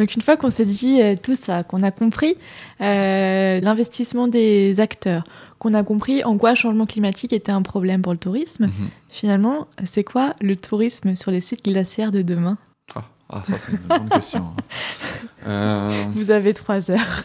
Donc 0.00 0.14
une 0.14 0.22
fois 0.22 0.38
qu'on 0.38 0.48
s'est 0.48 0.64
dit 0.64 1.02
euh, 1.02 1.14
tout 1.22 1.34
ça, 1.34 1.62
qu'on 1.62 1.82
a 1.82 1.90
compris 1.90 2.34
euh, 2.80 3.60
l'investissement 3.60 4.28
des 4.28 4.80
acteurs, 4.80 5.24
qu'on 5.58 5.74
a 5.74 5.82
compris 5.84 6.24
en 6.24 6.38
quoi 6.38 6.50
le 6.50 6.56
changement 6.56 6.86
climatique 6.86 7.34
était 7.34 7.52
un 7.52 7.60
problème 7.60 8.00
pour 8.00 8.12
le 8.12 8.18
tourisme, 8.18 8.64
Mhm. 8.68 8.88
finalement, 9.10 9.66
c'est 9.84 10.02
quoi 10.02 10.34
le 10.40 10.56
tourisme 10.56 11.14
sur 11.16 11.30
les 11.30 11.42
sites 11.42 11.62
glaciaires 11.62 12.12
de 12.12 12.22
demain? 12.22 12.56
Ah, 12.94 13.04
ah, 13.28 13.42
ça 13.46 13.58
c'est 13.58 13.72
une 13.72 13.78
bonne 13.88 14.08
question. 14.08 14.40
hein. 14.40 14.54
Euh, 15.46 16.04
Vous 16.14 16.30
avez 16.30 16.52
trois 16.54 16.90
heures. 16.90 17.22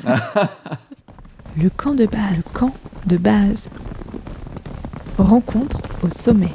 le 1.57 1.69
camp 1.69 1.93
de 1.93 2.05
base. 2.05 2.21
Le 2.37 2.43
camp 2.59 2.73
de 3.05 3.17
base. 3.17 3.69
Rencontre 5.17 5.79
au 6.03 6.09
sommet. 6.09 6.51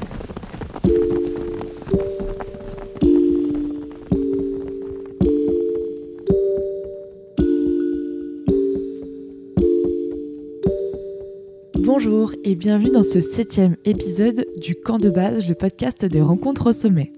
Bonjour 12.02 12.32
et 12.44 12.54
bienvenue 12.54 12.88
dans 12.88 13.02
ce 13.02 13.20
septième 13.20 13.76
épisode 13.84 14.46
du 14.56 14.74
Camp 14.74 14.96
de 14.96 15.10
base, 15.10 15.46
le 15.46 15.54
podcast 15.54 16.02
des 16.06 16.22
rencontres 16.22 16.70
au 16.70 16.72
sommet. 16.72 17.12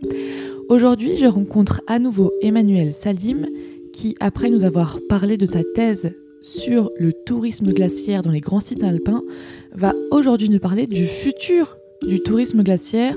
Aujourd'hui, 0.68 1.16
je 1.16 1.26
rencontre 1.26 1.82
à 1.86 2.00
nouveau 2.00 2.32
Emmanuel 2.42 2.92
Salim, 2.92 3.46
qui, 3.92 4.16
après 4.18 4.50
nous 4.50 4.64
avoir 4.64 4.98
parlé 5.08 5.36
de 5.36 5.46
sa 5.46 5.60
thèse 5.76 6.16
sur 6.40 6.90
le 6.98 7.12
tourisme 7.12 7.72
glaciaire 7.72 8.22
dans 8.22 8.32
les 8.32 8.40
grands 8.40 8.58
sites 8.58 8.82
alpins, 8.82 9.22
va 9.72 9.94
aujourd'hui 10.10 10.48
nous 10.48 10.58
parler 10.58 10.88
du 10.88 11.06
futur 11.06 11.76
du 12.04 12.20
tourisme 12.20 12.64
glaciaire 12.64 13.14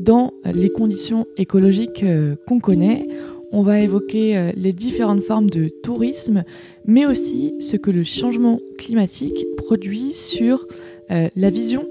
dans 0.00 0.32
les 0.44 0.68
conditions 0.68 1.28
écologiques 1.36 2.02
euh, 2.02 2.34
qu'on 2.48 2.58
connaît. 2.58 3.06
On 3.52 3.62
va 3.62 3.78
évoquer 3.78 4.36
euh, 4.36 4.50
les 4.56 4.72
différentes 4.72 5.22
formes 5.22 5.48
de 5.48 5.68
tourisme, 5.68 6.42
mais 6.86 7.06
aussi 7.06 7.54
ce 7.60 7.76
que 7.76 7.92
le 7.92 8.02
changement 8.02 8.58
climatique 8.78 9.46
produit 9.58 10.12
sur 10.12 10.66
euh, 11.10 11.28
la 11.36 11.50
vision 11.50 11.86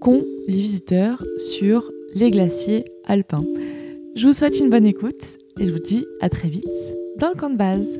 qu'ont 0.00 0.24
les 0.48 0.56
visiteurs 0.56 1.22
sur 1.38 1.90
les 2.14 2.30
glaciers 2.30 2.84
alpins. 3.06 3.44
Je 4.16 4.26
vous 4.26 4.32
souhaite 4.34 4.58
une 4.60 4.70
bonne 4.70 4.86
écoute 4.86 5.38
et 5.58 5.66
je 5.66 5.72
vous 5.72 5.78
dis 5.78 6.04
à 6.20 6.28
très 6.28 6.48
vite 6.48 6.66
dans 7.18 7.28
le 7.30 7.34
camp 7.34 7.50
de 7.50 7.56
base. 7.56 7.98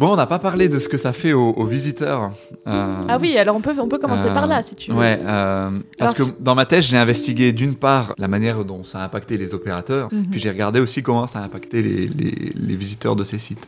Bon, 0.00 0.12
on 0.12 0.16
n'a 0.16 0.26
pas 0.26 0.38
parlé 0.38 0.68
de 0.68 0.78
ce 0.78 0.88
que 0.88 0.96
ça 0.96 1.12
fait 1.12 1.32
aux, 1.32 1.50
aux 1.50 1.64
visiteurs. 1.66 2.30
Euh, 2.68 2.94
Ah 3.08 3.18
oui, 3.20 3.36
alors 3.36 3.56
on 3.56 3.60
peut, 3.60 3.74
on 3.80 3.88
peut 3.88 3.98
commencer 3.98 4.28
euh, 4.28 4.32
par 4.34 4.46
là 4.46 4.62
si 4.62 4.76
tu 4.76 4.92
veux. 4.92 4.96
Ouais, 4.96 5.18
euh, 5.20 5.70
parce 5.98 6.16
Alors, 6.16 6.30
que 6.30 6.34
dans 6.40 6.54
ma 6.54 6.66
thèse, 6.66 6.84
j'ai 6.84 6.96
investigué 6.96 7.50
d'une 7.50 7.74
part 7.74 8.14
la 8.16 8.28
manière 8.28 8.64
dont 8.64 8.84
ça 8.84 9.00
a 9.00 9.04
impacté 9.06 9.36
les 9.36 9.54
opérateurs, 9.54 10.08
Mhm. 10.12 10.26
puis 10.30 10.38
j'ai 10.38 10.50
regardé 10.50 10.78
aussi 10.78 11.02
comment 11.02 11.26
ça 11.26 11.40
a 11.40 11.44
impacté 11.44 11.82
les, 11.82 12.06
les- 12.06 12.52
les 12.54 12.76
visiteurs 12.76 13.16
de 13.16 13.24
ces 13.24 13.38
sites. 13.38 13.66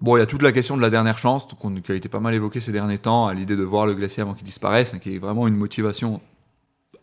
Bon, 0.00 0.16
il 0.16 0.20
y 0.20 0.22
a 0.22 0.26
toute 0.26 0.42
la 0.42 0.52
question 0.52 0.76
de 0.76 0.82
la 0.82 0.90
dernière 0.90 1.18
chance, 1.18 1.46
qui 1.84 1.92
a 1.92 1.94
été 1.94 2.08
pas 2.08 2.20
mal 2.20 2.34
évoquée 2.34 2.60
ces 2.60 2.72
derniers 2.72 2.98
temps, 2.98 3.26
à 3.26 3.34
l'idée 3.34 3.56
de 3.56 3.62
voir 3.62 3.86
le 3.86 3.94
glacier 3.94 4.22
avant 4.22 4.34
qu'il 4.34 4.44
disparaisse, 4.44 4.92
hein, 4.94 4.98
qui 4.98 5.14
est 5.14 5.18
vraiment 5.18 5.46
une 5.46 5.56
motivation 5.56 6.20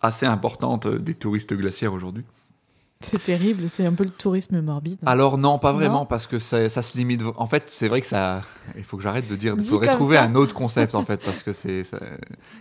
assez 0.01 0.25
importante 0.25 0.87
euh, 0.87 0.99
des 0.99 1.13
touristes 1.13 1.53
glaciaires 1.53 1.93
aujourd'hui. 1.93 2.23
C'est 3.11 3.23
terrible, 3.23 3.69
c'est 3.69 3.85
un 3.85 3.93
peu 3.93 4.03
le 4.03 4.09
tourisme 4.09 4.61
morbide. 4.61 4.99
Alors 5.05 5.37
non, 5.37 5.59
pas 5.59 5.71
Non 5.71 5.79
vraiment, 5.79 6.05
parce 6.05 6.27
que 6.27 6.39
ça, 6.39 6.69
ça 6.69 6.81
se 6.81 6.97
limite. 6.97 7.21
En 7.37 7.47
fait, 7.47 7.63
c'est 7.67 7.87
vrai 7.87 8.01
que 8.01 8.07
ça. 8.07 8.41
Il 8.77 8.83
faut 8.83 8.97
que 8.97 9.03
j'arrête 9.03 9.27
de 9.27 9.35
dire. 9.35 9.55
Il 9.57 9.65
faudrait 9.65 9.89
trouver 9.89 10.17
ça. 10.17 10.23
un 10.23 10.35
autre 10.35 10.53
concept 10.53 10.95
en 10.95 11.03
fait, 11.03 11.17
parce 11.17 11.43
que 11.43 11.53
c'est 11.53 11.83
ça, 11.83 11.99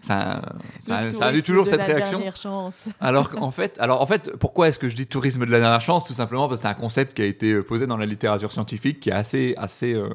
ça, 0.00 0.96
a 0.96 1.06
eu 1.06 1.10
tourisme 1.12 1.42
toujours 1.42 1.64
de 1.64 1.70
cette 1.70 1.78
la 1.78 1.84
réaction. 1.86 2.18
dernière 2.18 2.36
chance. 2.36 2.88
Alors 3.00 3.30
qu'en 3.30 3.50
fait, 3.50 3.76
alors 3.78 4.00
en 4.00 4.06
fait, 4.06 4.36
pourquoi 4.38 4.68
est-ce 4.68 4.78
que 4.78 4.88
je 4.88 4.96
dis 4.96 5.06
tourisme 5.06 5.46
de 5.46 5.50
la 5.50 5.60
dernière 5.60 5.80
chance? 5.80 6.06
Tout 6.06 6.14
simplement 6.14 6.48
parce 6.48 6.60
que 6.60 6.66
c'est 6.66 6.72
un 6.72 6.74
concept 6.74 7.14
qui 7.14 7.22
a 7.22 7.26
été 7.26 7.52
euh, 7.52 7.62
posé 7.62 7.86
dans 7.86 7.96
la 7.96 8.06
littérature 8.06 8.52
scientifique, 8.52 9.00
qui 9.00 9.10
est 9.10 9.12
assez, 9.12 9.54
assez, 9.56 9.94
euh, 9.94 10.08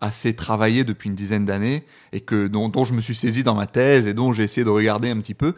assez 0.00 0.34
travaillé 0.34 0.84
depuis 0.84 1.08
une 1.08 1.14
dizaine 1.14 1.44
d'années 1.44 1.84
et 2.12 2.20
que 2.20 2.46
dont, 2.46 2.68
dont 2.68 2.84
je 2.84 2.94
me 2.94 3.00
suis 3.00 3.14
saisi 3.14 3.42
dans 3.42 3.54
ma 3.54 3.66
thèse 3.66 4.06
et 4.06 4.14
dont 4.14 4.32
j'ai 4.32 4.44
essayé 4.44 4.64
de 4.64 4.70
regarder 4.70 5.10
un 5.10 5.18
petit 5.18 5.34
peu. 5.34 5.54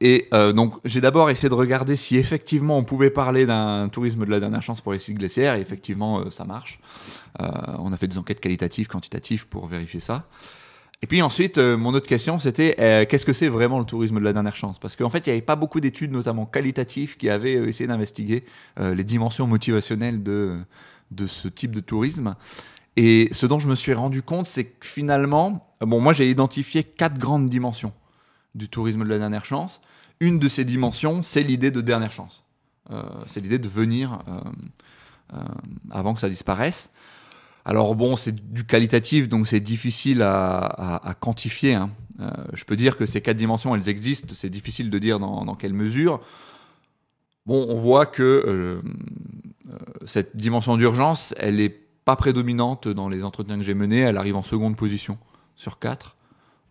Et 0.00 0.28
euh, 0.32 0.52
donc, 0.52 0.74
j'ai 0.84 1.00
d'abord 1.00 1.28
essayé 1.28 1.48
de 1.48 1.54
regarder 1.54 1.94
si 1.96 2.16
effectivement 2.16 2.78
on 2.78 2.84
pouvait 2.84 3.10
parler 3.10 3.44
d'un 3.44 3.88
tourisme 3.90 4.24
de 4.24 4.30
la 4.30 4.40
dernière 4.40 4.62
chance 4.62 4.80
pour 4.80 4.92
les 4.92 4.98
sites 4.98 5.18
glaciaires. 5.18 5.54
Et 5.56 5.60
effectivement, 5.60 6.20
euh, 6.20 6.30
ça 6.30 6.44
marche. 6.44 6.80
Euh, 7.40 7.48
on 7.78 7.92
a 7.92 7.96
fait 7.96 8.08
des 8.08 8.16
enquêtes 8.16 8.40
qualitatives, 8.40 8.86
quantitatives 8.86 9.46
pour 9.46 9.66
vérifier 9.66 10.00
ça. 10.00 10.24
Et 11.02 11.06
puis 11.06 11.22
ensuite, 11.22 11.56
mon 11.56 11.94
autre 11.94 12.06
question, 12.06 12.38
c'était 12.38 13.06
qu'est-ce 13.08 13.24
que 13.24 13.32
c'est 13.32 13.48
vraiment 13.48 13.78
le 13.78 13.86
tourisme 13.86 14.16
de 14.16 14.24
la 14.24 14.34
dernière 14.34 14.54
chance? 14.54 14.78
Parce 14.78 14.96
qu'en 14.96 15.08
fait, 15.08 15.26
il 15.26 15.30
n'y 15.30 15.32
avait 15.32 15.40
pas 15.40 15.56
beaucoup 15.56 15.80
d'études, 15.80 16.12
notamment 16.12 16.44
qualitatives, 16.44 17.16
qui 17.16 17.30
avaient 17.30 17.54
essayé 17.54 17.86
d'investiguer 17.86 18.44
les 18.78 19.02
dimensions 19.02 19.46
motivationnelles 19.46 20.22
de, 20.22 20.58
de 21.10 21.26
ce 21.26 21.48
type 21.48 21.74
de 21.74 21.80
tourisme. 21.80 22.34
Et 22.98 23.30
ce 23.32 23.46
dont 23.46 23.58
je 23.58 23.68
me 23.68 23.76
suis 23.76 23.94
rendu 23.94 24.20
compte, 24.20 24.44
c'est 24.44 24.64
que 24.64 24.86
finalement, 24.86 25.74
bon, 25.80 26.00
moi 26.00 26.12
j'ai 26.12 26.28
identifié 26.28 26.84
quatre 26.84 27.16
grandes 27.16 27.48
dimensions 27.48 27.94
du 28.54 28.68
tourisme 28.68 29.02
de 29.02 29.08
la 29.08 29.18
dernière 29.18 29.46
chance. 29.46 29.80
Une 30.20 30.38
de 30.38 30.48
ces 30.48 30.66
dimensions, 30.66 31.22
c'est 31.22 31.42
l'idée 31.42 31.70
de 31.70 31.80
dernière 31.80 32.12
chance. 32.12 32.44
Euh, 32.90 33.02
c'est 33.26 33.40
l'idée 33.40 33.58
de 33.58 33.68
venir 33.68 34.18
euh, 34.28 34.40
euh, 35.32 35.38
avant 35.90 36.12
que 36.12 36.20
ça 36.20 36.28
disparaisse. 36.28 36.90
Alors 37.64 37.94
bon, 37.94 38.16
c'est 38.16 38.34
du 38.52 38.64
qualitatif, 38.64 39.28
donc 39.28 39.46
c'est 39.46 39.60
difficile 39.60 40.22
à, 40.22 41.14
quantifier. 41.20 41.74
hein. 41.74 41.90
Je 42.52 42.64
peux 42.64 42.76
dire 42.76 42.98
que 42.98 43.06
ces 43.06 43.20
quatre 43.22 43.36
dimensions, 43.36 43.74
elles 43.74 43.88
existent. 43.88 44.34
C'est 44.36 44.50
difficile 44.50 44.90
de 44.90 44.98
dire 44.98 45.18
dans, 45.18 45.54
quelle 45.54 45.72
mesure. 45.74 46.20
Bon, 47.46 47.66
on 47.68 47.78
voit 47.78 48.06
que 48.06 48.82
cette 50.04 50.36
dimension 50.36 50.76
d'urgence, 50.76 51.34
elle 51.38 51.56
n'est 51.56 51.68
pas 52.04 52.16
prédominante 52.16 52.88
dans 52.88 53.08
les 53.08 53.22
entretiens 53.22 53.56
que 53.56 53.62
j'ai 53.62 53.74
menés. 53.74 54.00
Elle 54.00 54.16
arrive 54.16 54.36
en 54.36 54.42
seconde 54.42 54.76
position 54.76 55.18
sur 55.54 55.78
quatre. 55.78 56.16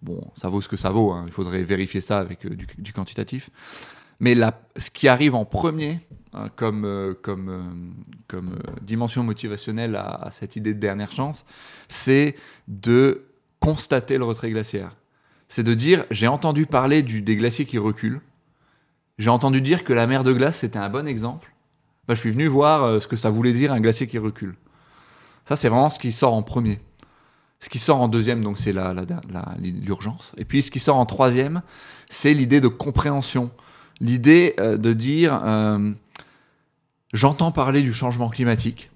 Bon, 0.02 0.22
ça 0.36 0.50
vaut 0.50 0.62
ce 0.62 0.70
que 0.70 0.78
ça 0.78 0.90
vaut. 0.90 1.12
hein. 1.12 1.24
Il 1.28 1.32
faudrait 1.32 1.64
vérifier 1.64 2.02
ça 2.02 2.20
avec 2.20 2.46
euh, 2.46 2.56
du, 2.78 2.94
quantitatif. 2.94 3.50
Mais 4.20 4.36
ce 4.78 4.90
qui 4.92 5.08
arrive 5.08 5.36
en 5.36 5.46
premier 5.46 6.00
hein, 6.34 6.50
comme, 6.56 6.86
euh, 6.86 7.14
euh, 7.28 8.42
dimension 8.82 9.24
motivationnelle 9.24 9.96
à, 9.96 10.30
cette 10.32 10.56
idée 10.56 10.74
de 10.74 10.80
dernière 10.80 11.12
chance, 11.12 11.46
c'est 11.88 12.36
de 12.68 13.26
constater 13.60 14.18
le 14.18 14.26
retrait 14.26 14.50
glaciaire. 14.50 14.96
C'est 15.48 15.64
de 15.64 15.74
dire, 15.74 16.06
j'ai 16.12 16.28
entendu 16.28 16.66
parler 16.66 17.02
du, 17.02 17.22
des 17.22 17.36
glaciers 17.36 17.66
qui 17.66 17.78
reculent. 17.78 18.22
J'ai 19.18 19.30
entendu 19.30 19.62
dire 19.62 19.84
que 19.84 19.94
la 19.94 20.08
mer 20.08 20.24
de 20.24 20.32
glace, 20.32 20.60
c'était 20.60 20.80
un 20.80 20.90
bon 20.90 21.08
exemple. 21.08 21.54
Bah, 22.08 22.14
je 22.14 22.20
suis 22.20 22.32
venu 22.32 22.48
voir 22.48 23.02
ce 23.02 23.08
que 23.08 23.16
ça 23.16 23.30
voulait 23.30 23.54
dire 23.54 23.74
un 23.74 23.82
glacier 23.82 24.08
qui 24.08 24.18
recule. 24.18 24.56
Ça, 25.46 25.56
c'est 25.56 25.68
vraiment 25.68 25.90
ce 25.90 26.00
qui 26.00 26.12
sort 26.12 26.34
en 26.34 26.44
premier. 26.44 26.80
Ce 27.60 27.70
qui 27.70 27.80
sort 27.80 28.00
en 28.02 28.08
deuxième, 28.08 28.44
donc 28.44 28.58
c'est 28.58 28.72
la- 28.72 28.94
la- 28.94 29.04
la- 29.32 29.56
l'urgence. 29.60 30.32
Et 30.38 30.46
puis 30.46 30.62
ce 30.62 30.72
qui 30.72 30.80
sort 30.80 30.98
en 30.98 31.06
troisième, 31.06 31.62
c'est 32.10 32.34
l'idée 32.34 32.62
de 32.62 32.68
compréhension. 32.70 33.52
L'idée 34.00 34.56
euh, 34.60 34.78
de 34.78 34.94
dire, 34.94 35.42
euh, 35.44 35.92
j'entends 37.14 37.52
parler 37.52 37.82
du 37.82 37.94
changement 37.94 38.30
climatique. 38.30 38.90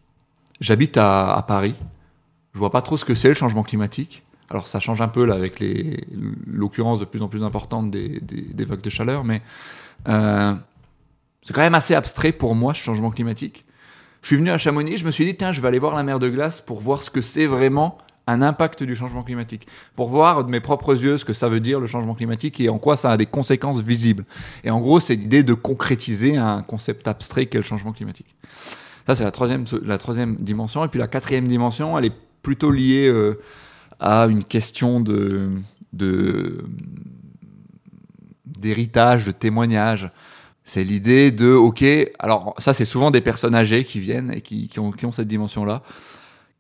J'habite 0.61 0.97
à, 0.97 1.43
Paris. 1.45 1.75
Je 2.53 2.59
vois 2.59 2.71
pas 2.71 2.81
trop 2.81 2.95
ce 2.95 3.03
que 3.03 3.15
c'est 3.15 3.27
le 3.27 3.33
changement 3.33 3.63
climatique. 3.63 4.23
Alors 4.49 4.67
ça 4.67 4.79
change 4.79 5.01
un 5.01 5.07
peu 5.07 5.25
là 5.25 5.33
avec 5.33 5.61
l'occurrence 6.47 6.99
de 6.99 7.05
plus 7.05 7.21
en 7.21 7.27
plus 7.27 7.43
importante 7.43 7.89
des 7.91 8.21
vagues 8.65 8.81
de 8.81 8.89
chaleur, 8.89 9.23
mais 9.23 9.41
euh, 10.07 10.53
c'est 11.41 11.53
quand 11.53 11.61
même 11.61 11.75
assez 11.75 11.95
abstrait 11.95 12.31
pour 12.31 12.55
moi 12.55 12.73
ce 12.73 12.79
changement 12.79 13.09
climatique. 13.09 13.65
Je 14.21 14.27
suis 14.27 14.35
venu 14.37 14.51
à 14.51 14.57
Chamonix, 14.57 14.97
je 14.97 15.05
me 15.05 15.11
suis 15.11 15.25
dit 15.25 15.35
tiens 15.35 15.51
je 15.51 15.59
vais 15.59 15.67
aller 15.67 15.79
voir 15.79 15.95
la 15.95 16.03
mer 16.03 16.19
de 16.19 16.29
glace 16.29 16.61
pour 16.61 16.79
voir 16.79 17.01
ce 17.01 17.09
que 17.09 17.21
c'est 17.21 17.45
vraiment 17.45 17.97
un 18.27 18.41
impact 18.41 18.83
du 18.83 18.95
changement 18.95 19.23
climatique, 19.23 19.67
pour 19.95 20.09
voir 20.09 20.45
de 20.45 20.49
mes 20.49 20.61
propres 20.61 20.95
yeux 20.95 21.17
ce 21.17 21.25
que 21.25 21.33
ça 21.33 21.49
veut 21.49 21.59
dire 21.59 21.79
le 21.79 21.87
changement 21.87 22.15
climatique 22.15 22.59
et 22.59 22.69
en 22.69 22.79
quoi 22.79 22.95
ça 22.95 23.11
a 23.11 23.17
des 23.17 23.25
conséquences 23.25 23.81
visibles. 23.81 24.25
Et 24.63 24.71
en 24.71 24.79
gros 24.79 24.99
c'est 24.99 25.15
l'idée 25.15 25.43
de 25.43 25.53
concrétiser 25.53 26.37
un 26.37 26.61
concept 26.61 27.07
abstrait 27.07 27.47
qu'est 27.47 27.57
le 27.57 27.63
changement 27.63 27.91
climatique. 27.91 28.35
Ça 29.07 29.15
c'est 29.15 29.23
la 29.23 29.31
troisième, 29.31 29.65
la 29.83 29.97
troisième 29.97 30.35
dimension. 30.37 30.85
Et 30.85 30.87
puis 30.87 30.99
la 30.99 31.07
quatrième 31.07 31.47
dimension, 31.47 31.97
elle 31.97 32.05
est 32.05 32.13
plutôt 32.41 32.71
liée 32.71 33.07
euh, 33.07 33.39
à 33.99 34.25
une 34.25 34.43
question 34.43 34.99
de, 34.99 35.49
de 35.91 36.63
d'héritage, 38.45 39.25
de 39.25 39.31
témoignage. 39.31 40.09
C'est 40.63 40.85
l'idée 40.85 41.31
de, 41.31 41.51
ok, 41.51 41.83
alors 42.19 42.55
ça 42.57 42.73
c'est 42.73 42.85
souvent 42.85 43.11
des 43.11 43.19
personnes 43.19 43.55
âgées 43.55 43.83
qui 43.83 43.99
viennent 43.99 44.31
et 44.33 44.41
qui, 44.41 44.69
qui 44.69 44.79
ont, 44.79 44.91
qui 44.91 45.05
ont 45.05 45.11
cette 45.11 45.27
dimension-là, 45.27 45.83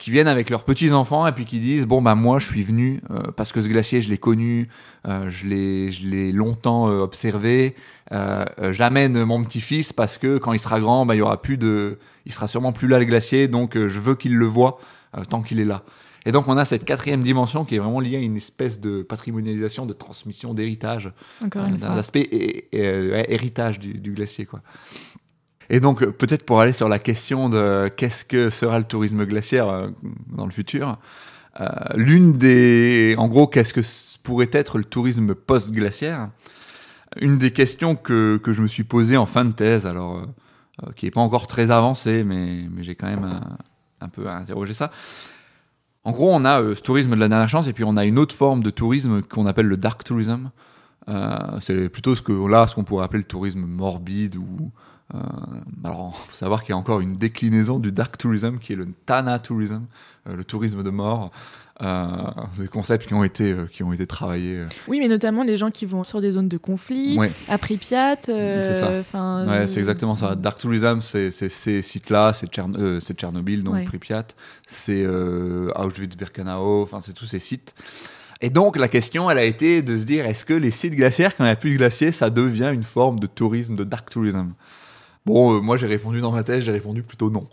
qui 0.03 0.11
viennent 0.11 0.27
avec 0.27 0.49
leurs 0.49 0.65
petits-enfants 0.65 1.25
et 1.27 1.31
puis 1.31 1.45
qui 1.45 1.61
disent, 1.61 1.85
bon 1.87 2.01
bah 2.01 2.13
moi 2.13 2.37
je 2.37 2.45
suis 2.45 2.61
venu 2.61 2.99
euh, 3.09 3.21
parce 3.37 3.53
que 3.53 3.61
ce 3.61 3.69
glacier 3.69 4.01
je 4.01 4.09
l'ai 4.09 4.17
connu, 4.17 4.67
euh, 5.07 5.29
je 5.29 5.45
l'ai 5.47 5.91
je 5.91 6.05
l'ai 6.05 6.33
longtemps 6.33 6.89
euh, 6.89 6.99
observé, 6.99 7.73
euh, 8.11 8.43
j'amène 8.73 9.23
mon 9.23 9.41
petit-fils 9.45 9.93
parce 9.93 10.17
que 10.17 10.39
quand 10.39 10.51
il 10.51 10.59
sera 10.59 10.81
grand, 10.81 11.05
bah, 11.05 11.15
il 11.15 11.19
y 11.19 11.21
aura 11.21 11.41
plus 11.41 11.55
de, 11.55 11.99
il 12.25 12.33
sera 12.33 12.49
sûrement 12.49 12.73
plus 12.73 12.89
là 12.89 12.99
le 12.99 13.05
glacier, 13.05 13.47
donc 13.47 13.75
je 13.77 13.99
veux 14.01 14.15
qu'il 14.15 14.35
le 14.35 14.45
voit 14.45 14.77
euh, 15.17 15.23
tant 15.23 15.41
qu'il 15.41 15.61
est 15.61 15.65
là. 15.65 15.83
Et 16.25 16.33
donc 16.33 16.49
on 16.49 16.57
a 16.57 16.65
cette 16.65 16.83
quatrième 16.83 17.23
dimension 17.23 17.63
qui 17.63 17.75
est 17.75 17.79
vraiment 17.79 18.01
liée 18.01 18.17
à 18.17 18.19
une 18.19 18.35
espèce 18.35 18.81
de 18.81 19.03
patrimonialisation, 19.03 19.85
de 19.85 19.93
transmission, 19.93 20.53
d'héritage, 20.53 21.13
Encore 21.41 21.65
une 21.65 21.79
fois. 21.79 21.87
héritage 22.73 23.79
du, 23.79 23.93
du 23.93 24.11
glacier. 24.11 24.45
Quoi. 24.45 24.59
Et 25.73 25.79
donc, 25.79 26.05
peut-être 26.05 26.45
pour 26.45 26.61
aller 26.61 26.71
sur 26.71 26.87
la 26.87 26.99
question 26.99 27.49
de 27.49 27.87
qu'est-ce 27.87 28.23
que 28.23 28.51
sera 28.51 28.77
le 28.77 28.85
tourisme 28.85 29.25
glaciaire 29.25 29.89
dans 30.27 30.45
le 30.45 30.51
futur, 30.51 30.99
l'une 31.95 32.33
des. 32.37 33.15
En 33.17 33.27
gros, 33.27 33.47
qu'est-ce 33.47 33.73
que 33.73 33.81
pourrait 34.21 34.51
être 34.51 34.77
le 34.77 34.83
tourisme 34.83 35.33
post-glaciaire 35.33 36.27
Une 37.19 37.39
des 37.39 37.49
questions 37.49 37.95
que, 37.95 38.37
que 38.37 38.53
je 38.53 38.61
me 38.61 38.67
suis 38.67 38.83
posée 38.83 39.17
en 39.17 39.25
fin 39.25 39.45
de 39.45 39.51
thèse, 39.51 39.87
alors 39.87 40.27
qui 40.95 41.05
n'est 41.05 41.11
pas 41.11 41.21
encore 41.21 41.47
très 41.47 41.71
avancée, 41.71 42.23
mais, 42.23 42.67
mais 42.69 42.83
j'ai 42.83 42.93
quand 42.93 43.07
même 43.07 43.41
un, 43.99 44.09
peu 44.09 44.27
interrogé 44.27 44.75
ça, 44.75 44.91
en 46.03 46.11
gros, 46.11 46.31
on 46.31 46.45
a 46.45 46.61
euh, 46.61 46.75
ce 46.75 46.83
tourisme 46.83 47.15
de 47.15 47.19
la 47.19 47.29
dernière 47.29 47.49
chance 47.49 47.67
et 47.67 47.73
puis 47.73 47.83
on 47.83 47.97
a 47.97 48.05
une 48.05 48.19
autre 48.19 48.35
forme 48.35 48.61
de 48.61 48.69
tourisme 48.69 49.23
qu'on 49.23 49.47
appelle 49.47 49.67
le 49.67 49.77
dark 49.77 50.03
tourism. 50.03 50.51
Euh, 51.07 51.59
c'est 51.59 51.89
plutôt 51.89 52.15
ce 52.15 52.21
que 52.21 52.33
là, 52.47 52.67
ce 52.67 52.75
qu'on 52.75 52.83
pourrait 52.83 53.05
appeler 53.05 53.19
le 53.19 53.27
tourisme 53.27 53.61
morbide 53.61 54.35
ou 54.35 54.71
euh, 55.15 55.19
alors, 55.83 56.15
faut 56.27 56.35
savoir 56.35 56.63
qu'il 56.63 56.71
y 56.71 56.73
a 56.73 56.77
encore 56.77 56.99
une 56.99 57.11
déclinaison 57.11 57.79
du 57.79 57.91
dark 57.91 58.17
tourism 58.17 58.57
qui 58.57 58.73
est 58.73 58.77
le 58.77 58.87
Tana 59.05 59.39
tourism, 59.39 59.85
le 60.25 60.43
tourisme 60.43 60.83
de 60.83 60.89
mort. 60.89 61.31
Euh, 61.81 62.07
des 62.59 62.67
concepts 62.67 63.07
qui 63.07 63.15
ont 63.15 63.23
été, 63.23 63.51
euh, 63.51 63.65
qui 63.65 63.81
ont 63.81 63.91
été 63.91 64.05
travaillés. 64.05 64.57
Euh. 64.57 64.67
Oui, 64.87 64.99
mais 64.99 65.07
notamment 65.07 65.43
les 65.43 65.57
gens 65.57 65.71
qui 65.71 65.87
vont 65.87 66.03
sur 66.03 66.21
des 66.21 66.31
zones 66.31 66.47
de 66.47 66.57
conflit, 66.57 67.17
à 67.49 67.57
Pripyat. 67.57 68.17
c'est 68.23 68.75
ça. 68.75 68.91
Ouais, 69.47 69.65
c'est 69.65 69.79
exactement 69.79 70.15
ça. 70.15 70.35
Dark 70.35 70.59
Tourism, 70.59 71.01
c'est 71.01 71.31
ces 71.31 71.81
sites-là, 71.81 72.31
c'est 72.33 72.47
Tchernobyl, 72.47 73.63
donc 73.63 73.85
Pripyat, 73.85 74.27
c'est 74.67 75.05
Auschwitz-Birkenau, 75.05 76.83
enfin, 76.83 76.99
c'est 77.01 77.13
tous 77.13 77.25
ces 77.25 77.39
sites. 77.39 77.73
Et 78.39 78.49
donc 78.49 78.77
la 78.77 78.89
question, 78.89 79.31
elle 79.31 79.37
a 79.37 79.45
été 79.45 79.81
de 79.81 79.97
se 79.97 80.03
dire, 80.03 80.25
est-ce 80.25 80.43
que 80.43 80.53
les 80.53 80.71
sites 80.71 80.95
glaciaires, 80.95 81.35
quand 81.35 81.45
il 81.45 81.47
n'y 81.47 81.53
a 81.53 81.55
plus 81.55 81.71
de 81.71 81.77
glaciers, 81.77 82.11
ça 82.11 82.29
devient 82.29 82.71
une 82.73 82.83
forme 82.83 83.19
de 83.19 83.27
tourisme, 83.27 83.75
de 83.75 83.85
dark 83.85 84.09
tourism? 84.09 84.51
Bon, 85.25 85.61
moi 85.61 85.77
j'ai 85.77 85.87
répondu 85.87 86.21
dans 86.21 86.31
ma 86.31 86.43
thèse, 86.43 86.63
j'ai 86.63 86.71
répondu 86.71 87.03
plutôt 87.03 87.29
non. 87.29 87.47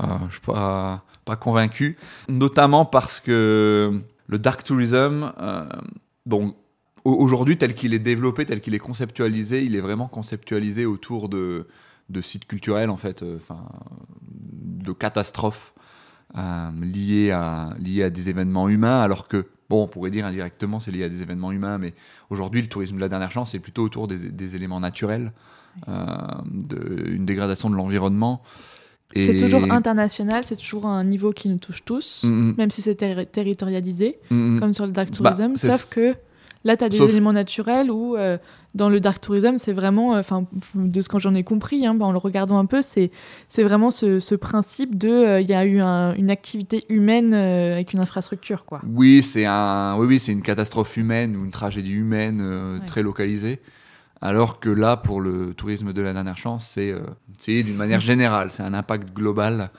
je 0.00 0.32
suis 0.32 0.40
pas 0.40 1.36
convaincu, 1.36 1.96
notamment 2.28 2.84
parce 2.84 3.20
que 3.20 4.02
le 4.26 4.38
dark 4.38 4.64
tourism, 4.64 5.32
euh, 5.38 5.64
bon, 6.26 6.54
aujourd'hui 7.04 7.58
tel 7.58 7.74
qu'il 7.74 7.94
est 7.94 7.98
développé, 7.98 8.46
tel 8.46 8.60
qu'il 8.60 8.74
est 8.74 8.78
conceptualisé, 8.78 9.64
il 9.64 9.76
est 9.76 9.80
vraiment 9.80 10.08
conceptualisé 10.08 10.86
autour 10.86 11.28
de, 11.28 11.66
sites 12.22 12.46
culturels 12.46 12.90
en 12.90 12.96
fait, 12.96 13.22
euh, 13.22 13.36
enfin, 13.36 13.64
de 14.22 14.92
catastrophes 14.92 15.74
euh, 16.36 16.70
liées 16.80 17.30
à 17.30 17.74
des 17.78 18.28
événements 18.28 18.68
humains, 18.68 19.00
alors 19.00 19.28
que 19.28 19.46
bon, 19.68 19.84
on 19.84 19.88
pourrait 19.88 20.10
dire 20.10 20.26
indirectement 20.26 20.80
c'est 20.80 20.90
lié 20.90 21.04
à 21.04 21.08
des 21.08 21.22
événements 21.22 21.52
humains, 21.52 21.78
mais 21.78 21.94
aujourd'hui 22.30 22.62
le 22.62 22.68
tourisme 22.68 22.96
de 22.96 23.00
la 23.00 23.08
dernière 23.08 23.32
chance 23.32 23.52
c'est 23.52 23.58
plutôt 23.58 23.82
autour 23.82 24.08
des 24.08 24.56
éléments 24.56 24.80
naturels, 24.80 25.32
de, 25.86 27.10
une 27.10 27.26
dégradation 27.26 27.70
de 27.70 27.74
l'environnement. 27.74 28.42
C'est 29.16 29.36
toujours 29.36 29.70
international, 29.70 30.44
c'est 30.44 30.56
toujours 30.56 30.86
un 30.86 31.04
niveau 31.04 31.32
qui 31.32 31.48
nous 31.48 31.58
touche 31.58 31.84
tous, 31.84 32.24
mm, 32.24 32.30
mm. 32.30 32.54
même 32.58 32.70
si 32.70 32.82
c'est 32.82 32.96
territorialisé, 33.30 34.18
mm, 34.30 34.58
comme 34.58 34.72
sur 34.72 34.86
le 34.86 34.92
dark 34.92 35.10
bah, 35.20 35.30
tourism. 35.32 35.56
sauf 35.56 35.88
que 35.90 36.14
là, 36.64 36.76
tu 36.76 36.84
as 36.84 36.88
des 36.88 37.00
éléments 37.02 37.32
naturels 37.32 37.90
où, 37.90 38.16
euh, 38.16 38.38
dans 38.74 38.88
le 38.88 38.98
dark 38.98 39.20
tourism, 39.20 39.56
c'est 39.58 39.72
vraiment, 39.72 40.16
euh, 40.16 40.22
de 40.74 41.00
ce 41.00 41.08
que 41.08 41.18
j'en 41.18 41.34
ai 41.34 41.44
compris, 41.44 41.86
hein, 41.86 41.94
bah, 41.94 42.06
en 42.06 42.12
le 42.12 42.18
regardant 42.18 42.58
un 42.58 42.66
peu, 42.66 42.82
c'est 42.82 43.10
vraiment 43.58 43.90
ce, 43.90 44.34
principe 44.34 44.98
de 44.98 45.08
euh, 45.08 45.40
il 45.40 45.48
y 45.48 45.54
a 45.54 45.64
eu 45.64 45.80
une 45.80 46.30
activité 46.30 46.82
humaine 46.88 47.34
avec 47.34 47.92
une 47.92 48.00
infrastructure. 48.00 48.64
Quoi. 48.64 48.80
Oui, 48.84 49.22
c'est 49.22 49.44
un, 49.44 49.96
oui, 49.96 50.06
oui, 50.06 50.16
une 50.26 50.42
catastrophe 50.42 50.96
humaine 50.96 51.36
ou 51.36 51.44
une 51.44 51.52
tragédie 51.52 51.92
humaine 51.92 52.80
très 52.86 53.02
localisée. 53.02 53.60
Alors 54.24 54.58
que 54.58 54.70
là, 54.70 54.96
pour 54.96 55.20
le 55.20 55.52
tourisme 55.52 55.92
de 55.92 56.00
la 56.00 56.14
dernière 56.14 56.38
chance, 56.38 56.66
c'est 56.66 56.90
euh, 56.90 57.02
d'une 57.46 57.76
manière 57.76 58.00
générale, 58.00 58.50
c'est 58.50 58.62
un 58.62 58.72
impact 58.72 59.12
global. 59.12 59.70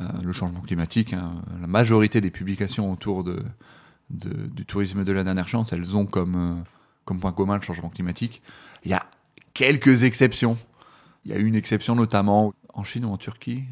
Euh, 0.00 0.04
le 0.24 0.32
changement 0.32 0.60
climatique, 0.60 1.12
hein. 1.12 1.32
la 1.60 1.66
majorité 1.66 2.22
des 2.22 2.30
publications 2.30 2.90
autour 2.90 3.22
de, 3.22 3.44
du 4.08 4.64
tourisme 4.64 5.04
de 5.04 5.12
la 5.12 5.22
dernière 5.22 5.48
chance, 5.48 5.72
elles 5.74 5.94
ont 5.96 6.06
comme, 6.06 6.34
euh, 6.34 6.62
comme 7.04 7.20
point 7.20 7.32
commun 7.32 7.56
le 7.56 7.62
changement 7.62 7.90
climatique. 7.90 8.42
Il 8.84 8.90
y 8.90 8.94
a 8.94 9.04
quelques 9.52 10.02
exceptions. 10.02 10.56
Il 11.26 11.32
y 11.32 11.34
a 11.34 11.38
une 11.38 11.54
exception 11.54 11.94
notamment 11.94 12.54
en 12.72 12.84
Chine 12.84 13.04
ou 13.04 13.10
en 13.10 13.18
Turquie, 13.18 13.64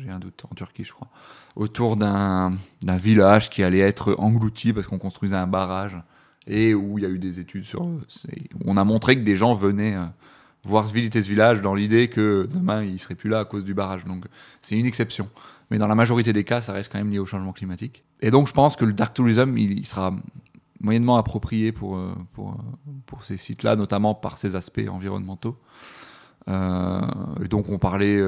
j'ai 0.00 0.10
un 0.10 0.20
doute, 0.20 0.44
en 0.48 0.54
Turquie 0.54 0.84
je 0.84 0.92
crois, 0.92 1.08
autour 1.56 1.96
d'un 1.96 2.56
village 2.84 3.50
qui 3.50 3.64
allait 3.64 3.80
être 3.80 4.14
englouti 4.18 4.72
parce 4.72 4.86
qu'on 4.86 4.98
construisait 4.98 5.36
un 5.36 5.48
barrage 5.48 5.98
et 6.46 6.74
où 6.74 6.98
il 6.98 7.02
y 7.02 7.06
a 7.06 7.10
eu 7.10 7.18
des 7.18 7.40
études 7.40 7.64
sur. 7.64 7.86
On 8.64 8.76
a 8.76 8.84
montré 8.84 9.16
que 9.16 9.22
des 9.22 9.36
gens 9.36 9.52
venaient 9.52 9.96
euh, 9.96 10.04
voir 10.64 10.86
visiter 10.86 11.22
ce 11.22 11.28
village 11.28 11.62
dans 11.62 11.74
l'idée 11.74 12.08
que 12.08 12.48
demain 12.52 12.84
ils 12.84 12.98
seraient 12.98 13.14
plus 13.14 13.30
là 13.30 13.40
à 13.40 13.44
cause 13.44 13.64
du 13.64 13.74
barrage. 13.74 14.04
Donc 14.04 14.26
c'est 14.62 14.78
une 14.78 14.86
exception. 14.86 15.28
Mais 15.70 15.78
dans 15.78 15.88
la 15.88 15.96
majorité 15.96 16.32
des 16.32 16.44
cas, 16.44 16.60
ça 16.60 16.72
reste 16.72 16.92
quand 16.92 16.98
même 16.98 17.10
lié 17.10 17.18
au 17.18 17.24
changement 17.24 17.52
climatique. 17.52 18.04
Et 18.20 18.30
donc 18.30 18.46
je 18.46 18.52
pense 18.52 18.76
que 18.76 18.84
le 18.84 18.92
dark 18.92 19.14
tourism, 19.14 19.56
il, 19.58 19.84
sera 19.84 20.14
moyennement 20.80 21.16
approprié 21.16 21.72
pour, 21.72 21.96
euh, 21.96 22.14
pour, 22.32 22.50
euh, 22.50 22.92
pour 23.06 23.24
ces 23.24 23.36
sites-là, 23.36 23.74
notamment 23.74 24.14
par 24.14 24.38
ses 24.38 24.54
aspects 24.54 24.86
environnementaux. 24.88 25.58
et 26.48 27.48
donc 27.48 27.68
on 27.70 27.78
parlait 27.78 28.22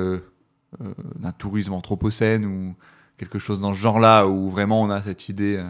d'un 1.20 1.30
tourisme 1.30 1.72
anthropocène 1.72 2.44
ou 2.44 2.74
quelque 3.16 3.38
chose 3.38 3.60
dans 3.60 3.72
ce 3.72 3.78
genre-là, 3.78 4.26
où 4.26 4.50
vraiment 4.50 4.82
on 4.82 4.90
a 4.90 5.00
cette 5.02 5.28
idée 5.28 5.64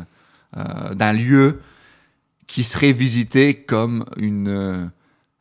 d'un 0.54 1.12
lieu 1.12 1.60
qui 2.48 2.64
serait 2.64 2.92
visité 2.92 3.54
comme 3.54 4.04
une, 4.16 4.48
euh, 4.48 4.86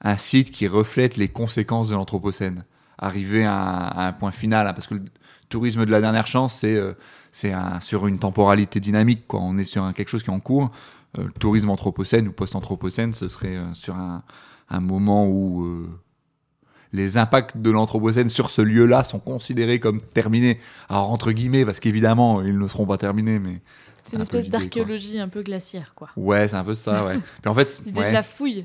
un 0.01 0.17
site 0.17 0.51
qui 0.51 0.67
reflète 0.67 1.17
les 1.17 1.29
conséquences 1.29 1.89
de 1.89 1.95
l'Anthropocène. 1.95 2.65
Arriver 2.99 3.45
à, 3.45 4.07
un 4.07 4.11
point 4.11 4.31
final, 4.31 4.67
hein, 4.67 4.73
parce 4.73 4.87
que 4.87 4.95
le 4.95 5.05
tourisme 5.49 5.85
de 5.85 5.91
la 5.91 6.01
dernière 6.01 6.27
chance, 6.27 6.59
c'est 6.59 6.75
euh, 6.75 7.79
sur 7.79 8.07
une 8.07 8.19
temporalité 8.19 8.79
dynamique. 8.79 9.25
Quoi. 9.27 9.39
On 9.39 9.57
est 9.57 9.63
sur 9.63 9.91
quelque 9.93 10.09
chose 10.09 10.21
qui 10.21 10.29
est 10.29 10.33
en 10.33 10.39
cours. 10.39 10.69
Euh, 11.17 11.23
le 11.23 11.31
tourisme 11.31 11.69
anthropocène 11.69 12.27
ou 12.27 12.31
post-anthropocène, 12.33 13.13
ce 13.13 13.29
serait 13.29 13.57
sur 13.73 13.95
un, 13.95 14.23
un, 14.69 14.79
moment 14.81 15.25
où 15.27 15.87
les 16.91 17.17
impacts 17.17 17.57
de 17.57 17.69
l'Anthropocène 17.69 18.29
sur 18.29 18.49
ce 18.49 18.61
lieu-là 18.61 19.03
sont 19.03 19.19
considérés 19.19 19.79
comme 19.79 20.01
terminés. 20.01 20.59
Alors, 20.89 21.11
entre 21.11 21.31
guillemets, 21.31 21.65
parce 21.65 21.79
qu'évidemment, 21.79 22.41
ils 22.41 22.57
ne 22.57 22.67
seront 22.67 22.85
pas 22.85 22.97
terminés, 22.97 23.39
mais 23.39 23.61
c'est 24.07 24.15
une 24.15 24.21
espèce 24.21 24.49
d'archéologie 24.49 25.19
un 25.19 25.27
peu 25.27 25.41
glaciaire, 25.41 25.93
quoi. 25.95 26.09
Ouais, 26.15 26.47
c'est 26.47 26.55
un 26.55 26.63
peu 26.63 26.73
ça, 26.73 27.05
ouais. 27.05 27.19
Puis 27.41 27.49
en 27.49 27.53
fait, 27.53 27.81
l'idée 27.85 28.05
de 28.05 28.13
la 28.13 28.23
fouille. 28.23 28.63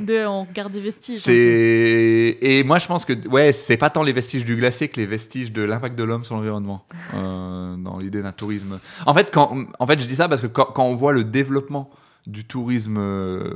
De, 0.00 0.26
on 0.26 0.44
regarde 0.44 0.72
des 0.72 0.80
vestiges. 0.80 1.20
C'est 1.20 2.38
et 2.40 2.64
moi 2.64 2.78
je 2.78 2.86
pense 2.86 3.04
que 3.04 3.12
ouais 3.28 3.52
c'est 3.52 3.76
pas 3.76 3.90
tant 3.90 4.02
les 4.02 4.14
vestiges 4.14 4.44
du 4.44 4.56
glacier 4.56 4.88
que 4.88 4.98
les 4.98 5.06
vestiges 5.06 5.52
de 5.52 5.62
l'impact 5.62 5.96
de 5.96 6.02
l'homme 6.02 6.24
sur 6.24 6.34
l'environnement 6.34 6.86
euh, 7.14 7.76
dans 7.76 7.98
l'idée 7.98 8.22
d'un 8.22 8.32
tourisme. 8.32 8.80
En 9.04 9.14
fait 9.14 9.30
quand 9.30 9.54
en 9.78 9.86
fait 9.86 10.00
je 10.00 10.06
dis 10.06 10.16
ça 10.16 10.28
parce 10.28 10.40
que 10.40 10.46
quand, 10.46 10.64
quand 10.64 10.84
on 10.84 10.96
voit 10.96 11.12
le 11.12 11.24
développement 11.24 11.90
du 12.26 12.44
tourisme 12.44 12.96
euh, 12.98 13.52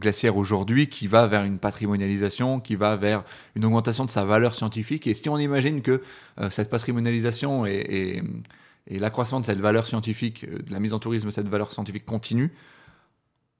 glaciaire 0.00 0.36
aujourd'hui 0.36 0.88
qui 0.88 1.06
va 1.06 1.26
vers 1.26 1.42
une 1.42 1.58
patrimonialisation, 1.58 2.60
qui 2.60 2.76
va 2.76 2.96
vers 2.96 3.24
une 3.56 3.64
augmentation 3.64 4.04
de 4.04 4.10
sa 4.10 4.24
valeur 4.24 4.54
scientifique. 4.54 5.06
Et 5.06 5.14
si 5.14 5.28
on 5.28 5.38
imagine 5.38 5.82
que 5.82 6.00
euh, 6.40 6.50
cette 6.50 6.70
patrimonialisation 6.70 7.66
est, 7.66 7.84
est 7.90 8.22
et 8.86 8.98
l'accroissement 8.98 9.40
de 9.40 9.46
cette 9.46 9.60
valeur 9.60 9.86
scientifique, 9.86 10.44
euh, 10.44 10.58
de 10.58 10.72
la 10.72 10.80
mise 10.80 10.92
en 10.92 10.98
tourisme 10.98 11.28
de 11.28 11.32
cette 11.32 11.48
valeur 11.48 11.72
scientifique 11.72 12.04
continue, 12.04 12.52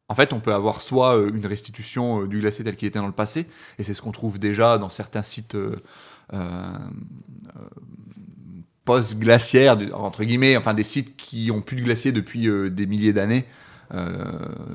en 0.08 0.14
fait, 0.14 0.32
on 0.32 0.40
peut 0.40 0.52
avoir 0.52 0.80
soit 0.80 1.16
euh, 1.16 1.30
une 1.32 1.46
restitution 1.46 2.22
euh, 2.22 2.28
du 2.28 2.40
glacier 2.40 2.64
tel 2.64 2.76
qu'il 2.76 2.88
était 2.88 2.98
dans 2.98 3.06
le 3.06 3.12
passé, 3.12 3.46
et 3.78 3.82
c'est 3.82 3.94
ce 3.94 4.02
qu'on 4.02 4.12
trouve 4.12 4.38
déjà 4.38 4.78
dans 4.78 4.88
certains 4.88 5.22
sites 5.22 5.56
post-glaciaires, 8.84 9.76
entre 9.94 10.24
guillemets, 10.24 10.56
enfin 10.56 10.74
des 10.74 10.82
sites 10.82 11.16
qui 11.16 11.50
ont 11.50 11.60
plus 11.60 11.76
de 11.76 11.82
glacier 11.82 12.10
depuis 12.10 12.48
des 12.70 12.86
milliers 12.86 13.12
d'années, 13.12 13.46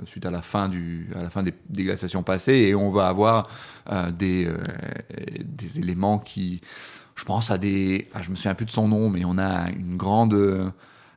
suite 0.05 0.25
à 0.25 0.31
la 0.31 0.43
fin, 0.43 0.69
du, 0.69 1.09
à 1.15 1.23
la 1.23 1.29
fin 1.29 1.41
des, 1.43 1.53
glaciations 1.83 2.21
passées, 2.21 2.53
et 2.53 2.75
on 2.75 2.91
va 2.91 3.07
avoir 3.07 3.49
des, 4.13 4.49
des 5.43 5.79
éléments 5.79 6.19
qui 6.19 6.61
je 7.17 7.25
pense 7.25 7.49
à 7.51 7.57
des, 7.57 8.07
je 8.21 8.29
me 8.29 8.35
souviens 8.35 8.53
plus 8.53 8.67
de 8.67 8.71
son 8.71 8.87
nom, 8.87 9.09
mais 9.09 9.25
on 9.25 9.37
a 9.39 9.69
une 9.71 9.97
grande, 9.97 10.35
euh, 10.35 10.69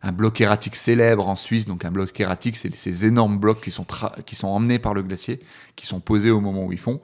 un 0.02 0.12
bloc 0.12 0.40
erratique 0.40 0.74
célèbre 0.74 1.28
en 1.28 1.36
Suisse. 1.36 1.66
Donc 1.66 1.84
un 1.84 1.90
bloc 1.90 2.18
erratique, 2.18 2.56
c'est 2.56 2.74
ces 2.74 3.04
énormes 3.04 3.38
blocs 3.38 3.60
qui 3.60 3.70
sont, 3.70 3.86
qui 4.24 4.34
sont 4.34 4.48
emmenés 4.48 4.78
par 4.78 4.94
le 4.94 5.02
glacier, 5.02 5.40
qui 5.76 5.86
sont 5.86 6.00
posés 6.00 6.30
au 6.30 6.40
moment 6.40 6.64
où 6.64 6.72
ils 6.72 6.78
font. 6.78 7.00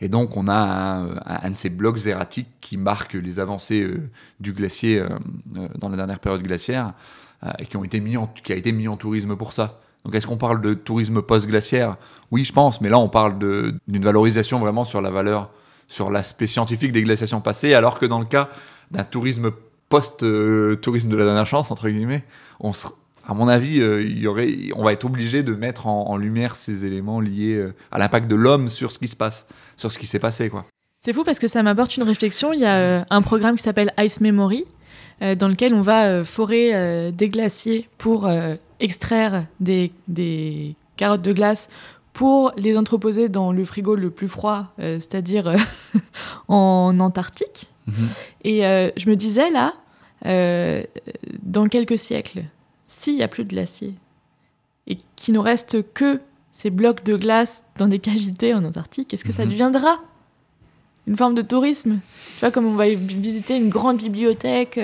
Et 0.00 0.08
donc 0.08 0.36
on 0.36 0.46
a 0.46 1.06
un, 1.26 1.50
de 1.50 1.56
ces 1.56 1.70
blocs 1.70 2.06
erratiques 2.06 2.48
qui 2.60 2.76
marque 2.76 3.14
les 3.14 3.40
avancées 3.40 3.82
euh, 3.82 4.08
du 4.38 4.52
glacier 4.52 5.00
euh, 5.00 5.08
dans 5.76 5.88
la 5.88 5.96
dernière 5.96 6.20
période 6.20 6.42
glaciaire 6.42 6.94
et 7.58 7.66
qui 7.66 7.76
ont 7.76 7.84
été 7.84 8.00
mis 8.00 8.16
en, 8.16 8.28
qui 8.28 8.52
a 8.52 8.56
été 8.56 8.72
mis 8.72 8.88
en 8.88 8.96
tourisme 8.96 9.36
pour 9.36 9.52
ça. 9.52 9.80
Donc 10.04 10.14
est-ce 10.14 10.26
qu'on 10.26 10.38
parle 10.38 10.60
de 10.60 10.72
tourisme 10.72 11.20
post-glaciaire? 11.20 11.96
Oui, 12.30 12.44
je 12.44 12.52
pense, 12.52 12.80
mais 12.80 12.88
là 12.88 12.98
on 12.98 13.08
parle 13.08 13.38
d'une 13.38 14.04
valorisation 14.04 14.58
vraiment 14.58 14.84
sur 14.84 15.00
la 15.00 15.10
valeur 15.10 15.50
sur 15.88 16.10
l'aspect 16.10 16.46
scientifique 16.46 16.92
des 16.92 17.02
glaciations 17.02 17.40
passées, 17.40 17.74
alors 17.74 17.98
que 17.98 18.06
dans 18.06 18.18
le 18.18 18.26
cas 18.26 18.48
d'un 18.90 19.04
tourisme 19.04 19.50
post-tourisme 19.88 21.08
de 21.08 21.16
la 21.16 21.24
dernière 21.24 21.46
chance, 21.46 21.70
entre 21.70 21.88
guillemets, 21.88 22.24
on 22.60 22.72
à 23.28 23.34
mon 23.34 23.48
avis, 23.48 23.80
euh, 23.80 24.02
il 24.02 24.18
y 24.20 24.28
aurait, 24.28 24.54
on 24.76 24.84
va 24.84 24.92
être 24.92 25.04
obligé 25.04 25.42
de 25.42 25.52
mettre 25.52 25.88
en, 25.88 26.16
lumière 26.16 26.54
ces 26.54 26.84
éléments 26.84 27.20
liés 27.20 27.56
euh, 27.56 27.74
à 27.90 27.98
l'impact 27.98 28.28
de 28.28 28.36
l'homme 28.36 28.68
sur 28.68 28.92
ce 28.92 29.00
qui 29.00 29.08
se 29.08 29.16
passe, 29.16 29.46
sur 29.76 29.90
ce 29.90 29.98
qui 29.98 30.06
s'est 30.06 30.20
passé. 30.20 30.48
quoi. 30.48 30.64
C'est 31.06 31.12
fou 31.12 31.24
parce 31.24 31.38
que 31.38 31.48
ça 31.48 31.62
m'apporte 31.62 31.96
une 31.96 32.02
réflexion. 32.02 32.52
Il 32.52 32.60
y 32.60 32.64
a 32.64 32.76
euh, 32.76 33.04
un 33.10 33.22
programme 33.22 33.56
qui 33.56 33.62
s'appelle 33.62 33.92
Ice 33.98 34.20
Memory, 34.20 34.64
euh, 35.22 35.34
dans 35.34 35.48
lequel 35.48 35.72
on 35.72 35.80
va 35.80 36.06
euh, 36.06 36.24
forer 36.24 36.74
euh, 36.74 37.10
des 37.10 37.28
glaciers 37.28 37.88
pour 37.96 38.26
euh, 38.26 38.56
extraire 38.80 39.46
des, 39.60 39.92
des 40.08 40.74
carottes 40.96 41.22
de 41.22 41.32
glace 41.32 41.70
pour 42.16 42.52
les 42.56 42.78
entreposer 42.78 43.28
dans 43.28 43.52
le 43.52 43.62
frigo 43.66 43.94
le 43.94 44.08
plus 44.10 44.26
froid, 44.26 44.72
euh, 44.78 44.94
c'est-à-dire 44.98 45.48
euh, 45.48 45.56
en 46.48 46.98
Antarctique. 46.98 47.66
Mhm. 47.86 47.94
Et 48.44 48.64
euh, 48.66 48.88
je 48.96 49.10
me 49.10 49.16
disais 49.16 49.50
là, 49.50 49.74
dans 51.42 51.68
quelques 51.68 51.98
siècles, 51.98 52.44
s'il 52.86 53.16
n'y 53.16 53.22
a 53.22 53.28
plus 53.28 53.44
de 53.44 53.50
glaciers 53.50 53.94
et 54.86 54.96
qu'il 55.14 55.34
nous 55.34 55.42
reste 55.42 55.92
que 55.92 56.20
ces 56.52 56.70
blocs 56.70 57.04
de 57.04 57.16
glace 57.16 57.64
dans 57.76 57.86
des 57.86 57.98
cavités 57.98 58.54
en 58.54 58.64
Antarctique, 58.64 59.12
est-ce 59.12 59.24
que 59.24 59.32
ça 59.32 59.44
Mhm. 59.44 59.50
deviendra 59.50 59.98
une 61.06 61.16
forme 61.18 61.34
de 61.34 61.42
tourisme? 61.42 61.98
Tu 62.36 62.40
vois, 62.40 62.50
comme 62.50 62.64
on 62.64 62.76
va 62.76 62.88
visiter 62.88 63.56
une 63.58 63.68
grande 63.68 63.98
bibliothèque. 63.98 64.80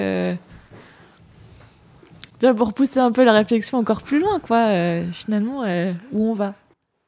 pour 2.57 2.73
pousser 2.75 2.99
un 3.01 3.12
peu 3.12 3.25
la 3.25 3.33
réflexion 3.33 3.79
encore 3.79 4.03
plus 4.03 4.21
loin, 4.21 4.39
quoi. 4.41 4.59
euh, 4.69 5.07
finalement, 5.12 5.62
euh, 5.62 5.93
où 6.12 6.29
on 6.31 6.35
va 6.35 6.55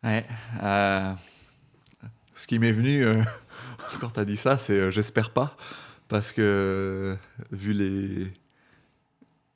Ouais. 0.04 0.26
euh, 0.62 1.12
ce 2.34 2.46
qui 2.46 2.58
m'est 2.58 2.72
venu 2.72 3.02
euh, 3.02 3.22
quand 4.00 4.10
tu 4.10 4.20
as 4.20 4.24
dit 4.24 4.36
ça, 4.36 4.58
c'est 4.58 4.74
euh, 4.74 4.90
j'espère 4.90 5.30
pas. 5.30 5.56
Parce 6.08 6.32
que 6.32 7.16
vu 7.50 7.72
les 7.72 8.30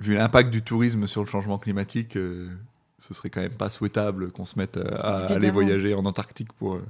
vu 0.00 0.14
l'impact 0.14 0.50
du 0.50 0.62
tourisme 0.62 1.07
sur 1.07 1.23
le 1.23 1.28
changement 1.28 1.59
climatique, 1.59 2.17
euh, 2.17 2.49
ce 2.99 3.14
serait 3.14 3.31
quand 3.31 3.40
même 3.40 3.55
pas 3.55 3.71
souhaitable 3.71 4.31
qu'on 4.33 4.45
se 4.45 4.59
mette 4.59 4.76
à 4.76 5.26
aller 5.26 5.50
voyager 5.50 5.95
en 5.95 6.05
Antarctique 6.05 6.52
pour, 6.52 6.81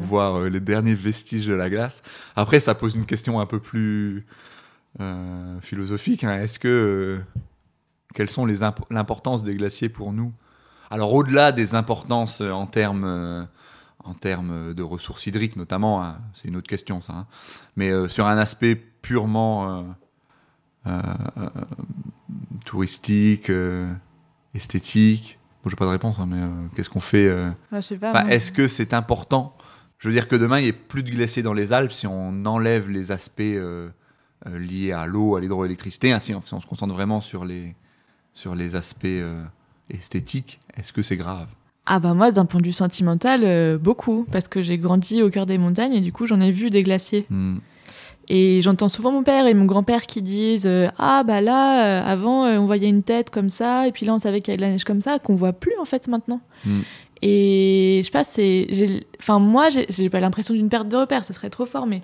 voir 0.00 0.36
euh, 0.36 0.48
les 0.48 0.60
derniers 0.60 0.94
vestiges 0.94 1.46
de 1.46 1.54
la 1.54 1.70
glace. 1.70 2.02
Après, 2.36 2.60
ça 2.60 2.74
pose 2.74 2.94
une 2.94 3.06
question 3.06 3.40
un 3.40 3.46
peu 3.46 3.58
plus 3.58 4.26
euh, 5.00 5.60
philosophique. 5.60 6.24
hein. 6.24 6.40
Est-ce 6.40 6.58
que 6.58 6.68
euh, 6.68 7.40
quelles 8.14 8.30
sont 8.30 8.44
les 8.44 8.58
l'importance 8.90 9.42
des 9.42 9.54
glaciers 9.54 9.88
pour 9.88 10.12
nous? 10.12 10.32
Alors, 10.90 11.12
au-delà 11.12 11.52
des 11.52 11.74
importances 11.74 12.40
euh, 12.40 12.50
en 12.52 12.66
termes 12.66 13.04
euh, 13.04 13.44
en 14.04 14.14
termes 14.14 14.72
de 14.72 14.82
ressources 14.82 15.26
hydriques, 15.26 15.56
notamment, 15.56 16.02
hein, 16.02 16.18
c'est 16.32 16.48
une 16.48 16.56
autre 16.56 16.68
question, 16.68 17.00
ça. 17.02 17.12
hein. 17.12 17.26
Mais 17.76 17.90
euh, 17.90 18.08
sur 18.08 18.26
un 18.26 18.38
aspect 18.38 18.74
purement 18.74 19.78
euh, 19.80 19.82
euh, 20.86 21.02
euh, 21.36 21.48
touristique, 22.64 23.50
esthétique. 24.54 25.38
Bon, 25.62 25.70
j'ai 25.70 25.76
pas 25.76 25.84
de 25.84 25.90
réponse, 25.90 26.18
hein, 26.18 26.26
mais 26.28 26.40
qu'est-ce 26.74 26.88
qu'on 26.90 27.00
fait 27.00 27.30
Ouais, 27.30 27.52
moi. 28.24 28.30
est-ce 28.32 28.52
que 28.52 28.68
c'est 28.68 28.94
important? 28.94 29.56
Je 29.98 30.08
veux 30.08 30.14
dire 30.14 30.28
que 30.28 30.36
demain, 30.36 30.58
il 30.60 30.62
n'y 30.62 30.68
ait 30.68 30.72
plus 30.72 31.02
de 31.02 31.10
glaciers 31.10 31.42
dans 31.42 31.52
les 31.52 31.72
Alpes 31.72 31.90
si 31.92 32.06
on 32.06 32.44
enlève 32.46 32.88
les 32.88 33.10
aspects 33.12 33.42
liés 34.46 34.92
à 34.92 35.06
l'eau, 35.06 35.36
à 35.36 35.40
l'hydroélectricité, 35.40 36.12
ainsi 36.12 36.34
on, 36.34 36.40
si 36.40 36.54
on 36.54 36.60
se 36.60 36.66
concentre 36.66 36.94
vraiment 36.94 37.20
sur 37.20 37.44
les, 37.44 37.74
sur 38.32 38.54
les 38.54 38.76
aspects 38.76 39.06
esthétiques. 39.90 40.60
Est-ce 40.76 40.92
que 40.92 41.02
c'est 41.02 41.16
grave? 41.16 41.48
Ah 41.90 42.00
bah 42.00 42.12
moi, 42.12 42.30
d'un 42.32 42.44
point 42.44 42.60
de 42.60 42.66
vue 42.66 42.72
sentimental, 42.72 43.40
euh, 43.44 43.78
beaucoup, 43.78 44.26
parce 44.30 44.46
que 44.46 44.60
j'ai 44.60 44.76
grandi 44.76 45.22
au 45.22 45.30
cœur 45.30 45.46
des 45.46 45.56
montagnes 45.56 45.94
et 45.94 46.00
du 46.00 46.12
coup 46.12 46.26
j'en 46.26 46.38
ai 46.38 46.50
vu 46.50 46.68
des 46.68 46.82
glaciers. 46.82 47.24
Hmm. 47.30 47.58
Et 48.28 48.60
j'entends 48.60 48.90
souvent 48.90 49.10
mon 49.10 49.22
père 49.22 49.46
et 49.46 49.54
mon 49.54 49.64
grand-père 49.64 50.02
qui 50.04 50.20
disent 50.20 50.66
euh, 50.66 50.88
ah 50.98 51.24
bah 51.24 51.40
là 51.40 52.02
euh, 52.02 52.04
avant 52.04 52.44
on 52.44 52.66
voyait 52.66 52.90
une 52.90 53.02
tête 53.02 53.30
comme 53.30 53.48
ça 53.48 53.88
et 53.88 53.92
puis 53.92 54.04
là 54.04 54.12
on 54.12 54.18
savait 54.18 54.42
qu'il 54.42 54.48
y 54.48 54.50
avait 54.50 54.58
de 54.58 54.62
la 54.62 54.70
neige 54.72 54.84
comme 54.84 55.00
ça 55.00 55.18
qu'on 55.18 55.34
voit 55.34 55.54
plus 55.54 55.72
en 55.80 55.86
fait 55.86 56.08
maintenant. 56.08 56.42
Mm. 56.66 56.80
Et 57.22 58.00
je 58.02 58.04
sais 58.04 58.10
pas 58.10 58.24
c'est 58.24 58.66
j'ai 58.68 59.06
enfin 59.18 59.38
moi 59.38 59.70
j'ai 59.70 60.10
pas 60.10 60.20
l'impression 60.20 60.52
d'une 60.52 60.68
perte 60.68 60.88
de 60.88 60.96
repère 60.98 61.24
ce 61.24 61.32
serait 61.32 61.48
trop 61.48 61.64
fort 61.64 61.86
mais 61.86 62.02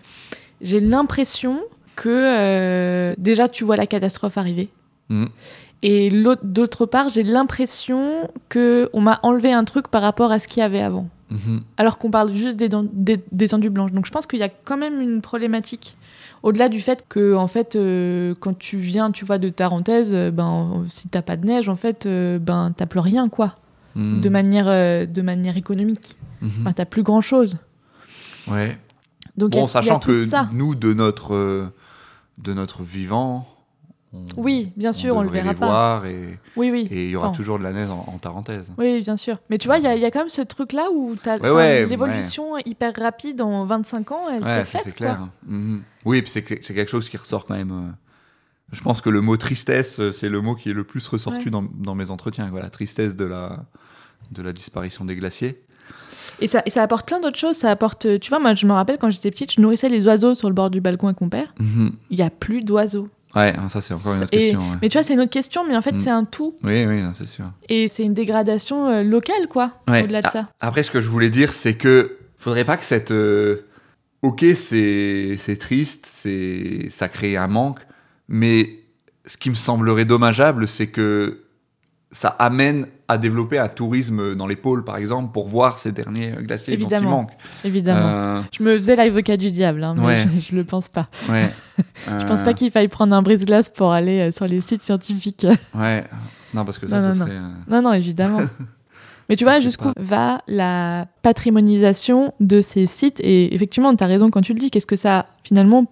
j'ai 0.62 0.80
l'impression 0.80 1.60
que 1.94 3.14
déjà 3.18 3.50
tu 3.50 3.64
vois 3.64 3.76
la 3.76 3.86
catastrophe 3.86 4.38
arriver. 4.38 4.70
Mm. 5.10 5.26
Et 5.82 6.10
d'autre 6.42 6.86
part, 6.86 7.08
j'ai 7.10 7.22
l'impression 7.22 8.30
que 8.48 8.88
on 8.92 9.00
m'a 9.00 9.20
enlevé 9.22 9.52
un 9.52 9.64
truc 9.64 9.88
par 9.88 10.02
rapport 10.02 10.30
à 10.32 10.38
ce 10.38 10.48
qu'il 10.48 10.60
y 10.60 10.64
avait 10.64 10.80
avant. 10.80 11.08
Mhm. 11.30 11.62
Alors 11.76 11.98
qu'on 11.98 12.10
parle 12.10 12.32
juste 12.34 12.58
d'éten- 12.58 12.88
d'é- 12.92 13.22
d'étendues 13.32 13.70
blanches. 13.70 13.92
Donc 13.92 14.06
je 14.06 14.10
pense 14.10 14.26
qu'il 14.26 14.38
y 14.38 14.42
a 14.44 14.48
quand 14.48 14.76
même 14.76 15.00
une 15.00 15.20
problématique. 15.20 15.96
Au-delà 16.42 16.68
du 16.68 16.80
fait 16.80 17.04
que, 17.08 17.34
en 17.34 17.46
fait, 17.46 17.74
euh, 17.76 18.34
quand 18.38 18.56
tu 18.58 18.76
viens, 18.76 19.10
tu 19.10 19.24
vois, 19.24 19.38
de 19.38 19.48
Tarentaise, 19.48 20.10
euh, 20.12 20.30
ben, 20.30 20.84
si 20.88 21.08
t'as 21.08 21.22
pas 21.22 21.36
de 21.36 21.46
neige, 21.46 21.68
en 21.70 21.76
fait, 21.76 22.04
euh, 22.06 22.38
ben, 22.38 22.72
t'as 22.76 22.84
plus 22.86 23.00
rien, 23.00 23.28
quoi. 23.30 23.56
Mhm. 23.94 24.20
De, 24.20 24.28
manière, 24.28 24.66
euh, 24.68 25.06
de 25.06 25.22
manière 25.22 25.56
économique. 25.56 26.16
Mhm. 26.42 26.50
Enfin, 26.60 26.72
t'as 26.72 26.84
plus 26.84 27.02
grand-chose. 27.02 27.56
Ouais. 28.48 28.76
Donc 29.38 29.50
Bon, 29.52 29.64
a 29.64 29.68
sachant 29.68 29.98
que 29.98 30.26
ça. 30.26 30.48
nous, 30.52 30.74
de 30.74 30.92
notre, 30.92 31.34
euh, 31.34 31.72
de 32.38 32.52
notre 32.52 32.82
vivant, 32.82 33.46
on, 34.14 34.24
Oui, 34.42 34.72
bien 34.76 34.92
sûr, 34.92 35.16
on 35.16 35.22
le 35.22 35.28
verra 35.28 35.52
les 35.52 35.58
pas. 35.58 35.66
voir 35.66 36.06
et 36.06 36.38
Oui, 36.56 36.70
oui. 36.70 36.88
et 36.90 37.04
il 37.06 37.10
y 37.10 37.16
aura 37.16 37.28
Enfin, 37.28 37.36
toujours 37.36 37.58
de 37.58 37.64
la 37.64 37.72
neige 37.72 37.90
en, 37.90 38.04
en 38.08 38.18
Tarentaise. 38.18 38.70
Oui, 38.78 39.00
bien 39.00 39.16
sûr. 39.16 39.38
Mais 39.50 39.58
tu 39.58 39.66
vois, 39.68 39.78
il 39.78 39.84
y, 39.84 39.86
a- 39.88 39.94
il 39.96 40.00
y 40.02 40.04
a 40.04 40.10
quand 40.10 40.20
même 40.20 40.28
ce 40.28 40.42
truc-là 40.42 40.88
où 40.92 41.14
Ouais, 41.42 41.86
l'évolution 41.86 42.56
hyper 42.64 42.92
rapide 42.98 43.40
en 43.40 43.64
25 43.64 44.12
ans, 44.12 44.22
elle 44.30 44.42
s'est 44.44 44.64
faite. 44.64 44.80
c'est 44.84 44.96
quoi. 44.96 45.06
clair. 45.06 45.28
Mhm. 45.46 45.82
Oui, 46.04 46.22
puis 46.22 46.30
c'est 46.30 46.42
que- 46.42 46.54
c'est 46.62 46.74
quelque 46.74 46.90
chose 46.90 47.08
qui 47.08 47.16
ressort 47.16 47.44
quand 47.46 47.54
même. 47.56 47.72
euh, 47.72 47.90
Je 48.72 48.80
pense 48.80 49.00
que 49.00 49.10
le 49.10 49.20
mot 49.20 49.36
tristesse, 49.36 50.00
euh, 50.00 50.10
c'est 50.10 50.28
le 50.30 50.40
mot 50.40 50.54
qui 50.54 50.70
est 50.70 50.72
le 50.72 50.84
plus 50.84 51.06
ressorti 51.06 51.50
dans, 51.50 51.62
dans 51.62 51.94
mes 51.94 52.10
entretiens. 52.10 52.48
Quoi. 52.50 52.60
La 52.62 52.70
tristesse 52.70 53.14
de 53.14 53.24
la, 53.26 53.64
de 54.32 54.42
la 54.42 54.52
disparition 54.52 55.04
des 55.04 55.14
glaciers. 55.16 55.60
Et 56.40 56.48
ça, 56.48 56.62
et 56.64 56.70
ça 56.70 56.82
apporte 56.82 57.06
plein 57.06 57.20
d'autres 57.20 57.38
choses. 57.38 57.56
Ça 57.56 57.70
apporte, 57.70 58.18
tu 58.18 58.28
vois, 58.30 58.38
moi 58.40 58.54
je 58.54 58.66
me 58.66 58.72
rappelle 58.72 58.96
quand 58.98 59.10
j'étais 59.10 59.30
petite, 59.30 59.52
je 59.52 59.60
nourrissais 59.60 59.88
les 59.90 60.06
oiseaux 60.08 60.34
sur 60.34 60.48
le 60.48 60.54
bord 60.54 60.70
du 60.70 60.80
balcon 60.80 61.06
avec 61.08 61.20
mon 61.20 61.28
père. 61.28 61.54
Mhm. 61.60 61.92
Il 62.10 62.18
y 62.18 62.22
a 62.22 62.30
plus 62.30 62.62
d'oiseaux. 62.62 63.08
Ouais, 63.36 63.54
ça 63.68 63.80
c'est 63.80 63.94
encore 63.94 64.14
une 64.14 64.22
autre 64.22 64.28
Et- 64.32 64.38
question. 64.38 64.60
ouais. 64.60 64.76
Mais 64.82 64.88
tu 64.88 64.98
vois, 64.98 65.02
c'est 65.02 65.14
une 65.14 65.20
autre 65.20 65.30
question, 65.32 65.64
mais 65.66 65.76
en 65.76 65.82
fait 65.82 65.92
Mm. 65.92 65.98
c'est 66.00 66.10
un 66.10 66.24
tout. 66.24 66.54
Oui, 66.62 66.84
oui, 66.86 67.02
c'est 67.14 67.26
sûr. 67.28 67.46
Et 67.68 67.88
c'est 67.88 68.02
une 68.04 68.14
dégradation 68.14 68.88
euh, 68.88 69.02
locale, 69.02 69.48
quoi, 69.48 69.72
Ouais. 69.88 70.02
au-delà 70.04 70.22
de 70.22 70.26
Ah, 70.28 70.30
ça. 70.30 70.48
Après, 70.60 70.82
ce 70.82 70.90
que 70.90 71.00
je 71.00 71.08
voulais 71.08 71.30
dire, 71.30 71.52
c'est 71.52 71.74
que 71.74 72.16
faudrait 72.38 72.64
pas 72.64 72.76
que 72.76 72.84
cette. 72.84 73.10
euh, 73.10 73.66
Ok, 74.22 74.42
c'est 74.56 75.36
c'est 75.38 75.56
triste, 75.58 76.06
c'est 76.08 76.86
ça 76.88 77.08
crée 77.10 77.36
un 77.36 77.46
manque, 77.48 77.80
mais 78.28 78.70
ce 79.26 79.36
qui 79.36 79.50
me 79.50 79.54
semblerait 79.54 80.06
dommageable, 80.06 80.66
c'est 80.66 80.86
que 80.86 81.43
ça 82.16 82.28
amène 82.38 82.86
à 83.08 83.18
développer 83.18 83.58
un 83.58 83.66
tourisme 83.68 84.36
dans 84.36 84.46
les 84.46 84.54
pôles, 84.54 84.84
par 84.84 84.96
exemple, 84.98 85.32
pour 85.32 85.48
voir 85.48 85.78
ces 85.78 85.90
derniers 85.90 86.30
glaciers 86.42 86.76
dont 86.76 86.86
il 86.86 86.92
Évidemment. 86.92 87.10
manque. 87.22 87.30
Évidemment. 87.64 88.00
Euh, 88.06 88.40
Je 88.56 88.62
me 88.62 88.76
faisais 88.76 88.94
l'avocat 88.94 89.36
du 89.36 89.50
diable, 89.50 89.82
hein, 89.82 89.94
mais 89.98 90.04
Ouais. 90.06 90.24
je, 90.32 90.40
je 90.50 90.54
le 90.56 90.62
pense 90.64 90.86
pas. 90.88 91.08
ouais. 91.28 91.50
Je 92.20 92.24
pense 92.24 92.42
Euh, 92.42 92.44
pas 92.44 92.54
qu'il 92.54 92.70
faille 92.70 92.86
prendre 92.88 93.14
un 93.16 93.20
brise-glace 93.22 93.68
pour 93.68 93.92
aller 93.92 94.20
euh, 94.20 94.30
sur 94.30 94.46
les 94.46 94.60
sites 94.60 94.82
scientifiques. 94.82 95.44
Ouais. 95.74 96.04
Non, 96.54 96.64
parce 96.64 96.78
que 96.78 96.86
ça, 96.86 97.00
Non, 97.00 97.12
ce 97.12 97.18
non, 97.18 97.26
serait. 97.26 97.36
euh, 97.36 97.48
non, 97.68 97.82
non, 97.82 97.92
évidemment. 97.94 98.38
Mais 99.28 99.34
tu 99.36 99.42
vois, 99.44 99.58
jusqu'où 99.58 99.90
va 99.98 100.40
la 100.46 101.06
patrimonialisation 101.22 102.32
de 102.40 102.60
ces 102.60 102.86
sites? 102.86 103.20
Et 103.20 103.54
effectivement, 103.54 103.94
tu 103.96 104.04
as 104.04 104.06
raison 104.06 104.30
quand 104.30 104.40
tu 104.42 104.52
le 104.54 104.58
dis. 104.60 104.70
Qu'est-ce 104.70 104.86
que 104.86 104.96
ça, 104.96 105.26
finalement, 105.42 105.86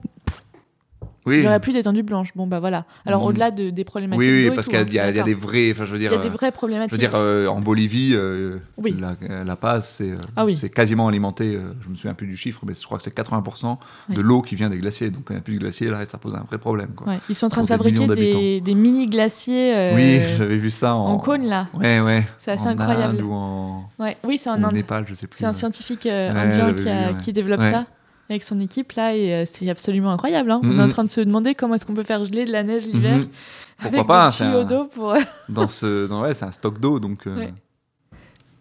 il 1.26 1.30
Oui. 1.30 1.40
n'y 1.40 1.46
aurait 1.46 1.60
plus 1.60 1.72
d'étendue 1.72 2.02
blanche. 2.02 2.30
Bon, 2.34 2.46
bah 2.46 2.58
voilà. 2.60 2.84
Alors, 3.06 3.20
Mhm. 3.22 3.26
au-delà 3.28 3.50
de- 3.50 3.70
des 3.70 3.84
problématiques. 3.84 4.20
Oui, 4.28 4.48
oui, 4.48 4.54
parce 4.54 4.66
qu'il 4.66 4.74
y, 4.74 4.78
a- 4.78 4.80
hein, 4.80 4.86
il 4.88 4.94
y 4.94 4.98
a- 4.98 5.10
il 5.10 5.22
des 5.22 5.34
vrais. 5.34 5.70
Enfin, 5.70 5.84
je 5.84 5.92
veux 5.92 5.98
dire. 5.98 6.10
Il 6.12 6.16
y 6.16 6.18
a 6.18 6.22
des 6.22 6.28
euh, 6.28 6.32
vraies 6.32 6.48
Je 6.48 6.52
problématiques. 6.54 6.92
veux 6.92 6.98
dire, 6.98 7.12
euh, 7.14 7.46
en 7.46 7.60
Bolivie, 7.60 8.12
euh, 8.14 8.56
Oui. 8.76 8.96
la, 9.00 9.44
la 9.44 9.56
Paz, 9.56 9.86
c'est 9.98 10.14
Ah 10.36 10.44
oui. 10.44 10.56
c'est 10.56 10.68
quasiment 10.68 11.06
alimenté, 11.08 11.54
euh, 11.56 11.74
je 11.82 11.88
me 11.88 11.94
souviens 11.94 12.14
plus 12.14 12.26
du 12.26 12.36
chiffre, 12.36 12.60
mais 12.66 12.74
je 12.74 12.84
crois 12.84 12.98
que 12.98 13.04
c'est 13.04 13.14
80% 13.14 13.78
de 14.08 14.16
Ouais. 14.16 14.22
l'eau 14.22 14.42
qui 14.42 14.54
vient 14.56 14.68
des 14.68 14.78
glaciers. 14.78 15.10
Donc 15.10 15.24
quand 15.26 15.34
il 15.34 15.36
n'y 15.36 15.40
a 15.40 15.44
plus 15.44 15.54
de 15.54 15.60
glaciers, 15.60 15.90
là, 15.90 16.04
ça 16.06 16.18
pose 16.18 16.34
un 16.34 16.42
vrai 16.48 16.58
problème. 16.58 16.90
Quoi. 16.96 17.06
Ouais, 17.06 17.18
Ils 17.28 17.34
sont 17.36 17.46
en 17.46 17.50
train 17.50 17.62
de 17.62 17.66
des 17.68 17.72
fabriquer 17.72 18.06
des, 18.06 18.60
des 18.60 18.74
mini-glaciers 18.74 19.92
Oui, 19.94 20.20
j'avais 20.38 20.56
vu 20.58 20.70
ça 20.70 20.94
en, 20.94 21.06
en 21.06 21.18
cône, 21.18 21.44
là. 21.46 21.68
Ouais, 21.74 22.00
ouais. 22.00 22.24
C'est 22.38 22.50
assez 22.52 22.66
en 22.66 22.70
incroyable. 22.70 23.18
Inde 23.18 23.22
ou 23.22 23.32
en 23.32 23.88
Ouais. 23.98 24.16
Oui, 24.24 24.38
c'est 24.38 24.50
en 24.50 24.62
Inde. 24.62 24.72
Népal, 24.72 25.04
je 25.08 25.14
sais 25.14 25.26
plus. 25.26 25.38
C'est 25.38 25.46
un 25.46 25.52
scientifique 25.52 26.06
indien 26.06 26.74
qui, 27.18 27.32
développe 27.32 27.62
ça 27.62 27.86
avec 28.32 28.42
son 28.42 28.58
équipe 28.60 28.92
là 28.92 29.14
et 29.14 29.32
euh, 29.32 29.44
c'est 29.46 29.68
absolument 29.70 30.12
incroyable. 30.12 30.50
hein. 30.50 30.60
On 30.62 30.70
est 30.70 30.74
Mhm. 30.74 30.80
en 30.80 30.88
train 30.88 31.04
de 31.04 31.08
se 31.10 31.20
demander 31.20 31.54
comment 31.54 31.74
est-ce 31.74 31.86
qu'on 31.86 31.94
peut 31.94 32.02
faire 32.02 32.24
geler 32.24 32.44
de 32.44 32.52
la 32.52 32.62
neige 32.64 32.86
l'hiver 32.86 33.18
Mhm. 33.18 33.28
Pourquoi 33.82 34.04
pas 34.04 34.30
c'est 34.30 34.44
un- 34.44 34.64
d'eau 34.64 34.84
pour, 34.84 35.14
dans 35.48 35.68
ce, 35.68 36.06
dans, 36.06 36.22
ouais, 36.22 36.34
c'est 36.34 36.44
un 36.44 36.52
stock 36.52 36.78
d'eau, 36.80 36.98
donc. 37.00 37.26
euh, 37.26 37.36
Ouais. 37.36 37.54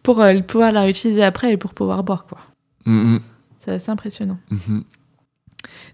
pour 0.04 0.20
euh, 0.22 0.40
pouvoir 0.42 0.72
la 0.72 0.82
réutiliser 0.82 1.24
après 1.24 1.54
et 1.54 1.58
pour 1.58 1.74
pouvoir 1.74 2.04
boire 2.04 2.26
quoi. 2.26 2.40
mhm, 2.86 3.20
C'est 3.60 3.72
assez 3.72 3.92
impressionnant. 3.92 4.38
mhm. 4.50 4.84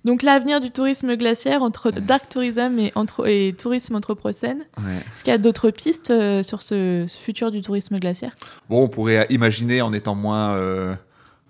Donc 0.05 0.23
l'avenir 0.23 0.61
du 0.61 0.71
tourisme 0.71 1.15
glaciaire 1.17 1.61
entre 1.61 1.91
dark 1.91 2.29
tourism 2.29 2.79
et, 2.79 2.93
entre- 2.95 3.27
et 3.27 3.53
tourisme 3.57 3.95
anthropocène. 3.95 4.59
Ouais. 4.77 4.95
Est-ce 4.99 5.23
qu'il 5.25 5.31
y 5.31 5.35
a 5.35 5.37
d'autres 5.37 5.71
pistes 5.71 6.09
euh, 6.11 6.41
sur 6.43 6.61
ce, 6.61 7.03
ce 7.05 7.17
futur 7.19 7.51
du 7.51 7.61
tourisme 7.61 7.99
glaciaire? 7.99 8.33
Bon, 8.69 8.83
on 8.83 8.87
pourrait 8.87 9.27
imaginer, 9.29 9.81
en 9.81 9.91
étant 9.91 10.15
moins 10.15 10.51
euh, 10.55 10.95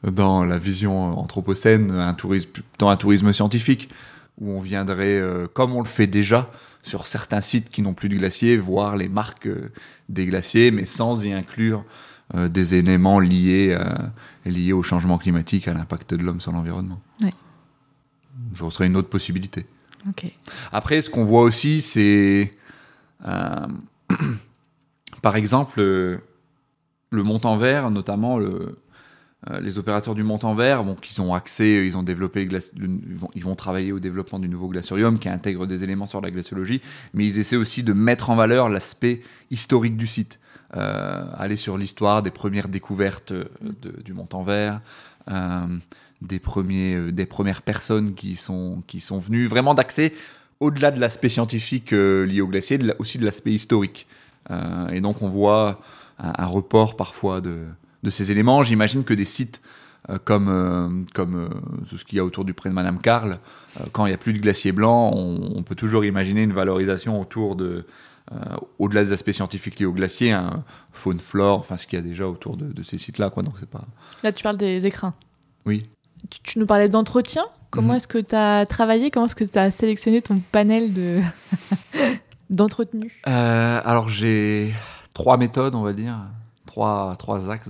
dans 0.04 0.44
la 0.44 0.58
vision 0.58 1.18
anthropocène, 1.18 1.92
un 1.92 2.14
tourisme, 2.14 2.50
dans 2.78 2.90
un 2.90 2.98
tourisme 2.98 3.34
scientifique, 3.34 3.90
où 4.40 4.52
on 4.52 4.60
viendrait, 4.60 5.20
euh, 5.20 5.48
comme 5.52 5.74
on 5.74 5.80
le 5.80 5.88
fait 5.88 6.08
déjà, 6.08 6.52
sur 6.84 7.08
certains 7.08 7.42
sites 7.42 7.70
qui 7.70 7.82
n'ont 7.82 7.94
plus 7.94 8.10
de 8.10 8.16
glaciers, 8.16 8.58
voir 8.58 8.96
les 8.96 9.10
marques 9.10 9.48
euh, 9.48 9.72
des 10.10 10.26
glaciers, 10.26 10.72
mais 10.72 10.86
sans 10.86 11.26
y 11.26 11.34
inclure 11.34 11.84
euh, 12.36 12.48
des 12.48 12.76
éléments 12.76 13.20
liés, 13.20 13.78
liés 14.46 14.74
au 14.74 14.84
changement 14.84 15.18
climatique, 15.18 15.68
à 15.68 15.74
l'impact 15.74 16.14
de 16.14 16.24
l'homme 16.24 16.42
sur 16.42 16.52
l'environnement. 16.52 17.02
je 18.54 18.70
serait 18.70 18.88
une 18.88 18.96
autre 18.96 19.10
possibilité. 19.10 19.66
Après, 20.72 21.02
ce 21.02 21.10
qu'on 21.10 21.26
voit 21.26 21.42
aussi, 21.42 21.82
c'est 21.82 22.54
par 25.22 25.36
exemple 25.36 25.82
le, 25.82 26.22
montant 27.12 27.58
vert, 27.58 27.92
notamment 27.92 28.38
le, 28.38 28.78
les 29.62 29.78
opérateurs 29.78 30.16
du 30.16 30.24
montant 30.24 30.56
vert, 30.56 30.84
bon, 30.84 30.96
qui 30.96 31.18
ont 31.22 31.34
accès, 31.34 31.86
ils 31.86 31.96
ont 31.96 32.04
développé, 32.04 32.50
ils, 32.76 33.44
vont, 33.44 33.56
travailler 33.56 33.92
au 33.92 34.00
développement 34.00 34.40
du 34.40 34.50
nouveau 34.50 34.68
glaciarium 34.68 35.20
qui 35.20 35.30
intègre 35.30 35.68
des 35.68 35.84
éléments 35.84 36.08
sur 36.08 36.22
la 36.22 36.32
glaciologie, 36.32 36.82
mais 37.14 37.26
ils 37.26 37.38
essaient 37.38 37.56
aussi 37.56 37.84
de 37.84 37.94
mettre 37.94 38.32
en 38.32 38.36
valeur 38.36 38.68
l'aspect 38.68 39.22
historique 39.52 39.96
du 39.96 40.08
site. 40.08 40.40
Euh, 40.76 41.24
aller 41.38 41.56
sur 41.56 41.78
l'histoire 41.78 42.24
des 42.24 42.32
premières 42.32 42.68
découvertes 42.68 43.32
euh, 43.32 43.46
du 44.04 44.14
montant 44.14 44.42
vert, 44.42 44.82
euh, 45.30 45.78
des, 46.22 46.40
premiers, 46.40 46.96
euh, 46.96 47.12
des 47.12 47.26
premières 47.26 47.62
personnes 47.62 48.14
qui 48.14 48.36
sont, 48.36 48.84
qui 48.88 49.00
sont 49.00 49.20
venues, 49.20 49.48
vraiment 49.48 49.74
d'accès 49.74 50.14
au-delà 50.60 50.92
de 50.92 51.00
l'aspect 51.00 51.30
scientifique 51.30 51.94
euh, 51.94 52.26
lié 52.26 52.42
au 52.42 52.48
glacier, 52.48 52.80
aussi 53.00 53.18
de 53.18 53.26
l'aspect 53.26 53.52
historique. 53.52 54.08
Euh, 54.50 54.90
et 54.90 55.02
donc 55.02 55.22
on 55.22 55.30
voit 55.30 55.80
un 56.20 56.46
report 56.48 56.96
parfois 56.96 57.42
de, 57.42 57.60
de 58.08 58.12
ces 58.12 58.32
éléments. 58.32 58.64
J'imagine 58.64 59.04
que 59.04 59.14
des 59.14 59.26
sites 59.26 59.62
euh, 60.10 60.18
comme, 60.24 60.48
euh, 60.50 61.04
comme 61.14 61.36
euh, 61.36 61.96
ce 61.98 62.04
qu'il 62.06 62.18
y 62.18 62.20
a 62.22 62.24
autour 62.26 62.46
du 62.46 62.54
pré 62.54 62.70
de 62.70 62.74
Madame 62.74 63.00
Carl, 63.00 63.40
quand 63.92 64.06
il 64.06 64.10
n'y 64.10 64.16
a 64.16 64.18
plus 64.18 64.32
de 64.34 64.40
glacier 64.40 64.72
blanc, 64.72 65.12
on, 65.14 65.52
on 65.56 65.64
peut 65.64 65.76
toujours 65.76 66.06
imaginer 66.06 66.42
une 66.44 66.54
valorisation 66.54 67.20
autour 67.20 67.56
de, 67.58 67.86
au-delà 68.80 69.04
des 69.04 69.12
aspects 69.14 69.32
scientifiques 69.32 69.80
liés 69.80 69.86
au 69.86 69.92
glacier, 69.94 70.32
un 70.32 70.64
faune, 70.94 71.20
flore, 71.20 71.60
enfin 71.60 71.76
ce 71.78 71.86
qu'il 71.86 72.00
y 72.00 72.02
a 72.02 72.06
déjà 72.06 72.28
autour 72.28 72.56
de, 72.58 72.66
de 72.72 72.84
ces 72.84 72.98
sites-là, 72.98 73.30
quoi. 73.30 73.44
Donc 73.44 73.56
c'est 73.60 73.70
pas. 73.70 73.84
Là, 74.24 74.32
tu 74.32 74.44
parles 74.44 74.58
des 74.58 74.86
écrins. 74.86 75.14
Oui. 75.66 75.84
Tu, 76.30 76.40
tu 76.42 76.60
nous 76.60 76.66
parlais 76.66 76.90
d'entretien. 76.90 77.44
Comment 77.70 77.90
Mhm. 77.90 77.96
est-ce 77.98 78.08
que 78.08 78.18
tu 78.18 78.36
as 78.36 78.66
travaillé? 78.66 79.12
Comment 79.12 79.26
est-ce 79.28 79.36
que 79.36 79.44
tu 79.44 79.60
as 79.60 79.70
sélectionné 79.72 80.22
ton 80.22 80.40
panel 80.52 80.94
de 80.94 81.20
d'entretenu 82.50 83.12
alors 83.24 84.10
j'ai 84.10 84.74
trois 85.14 85.38
méthodes, 85.38 85.76
on 85.76 85.82
va 85.84 85.94
dire, 85.94 86.16
trois, 87.18 87.52
axes 87.52 87.70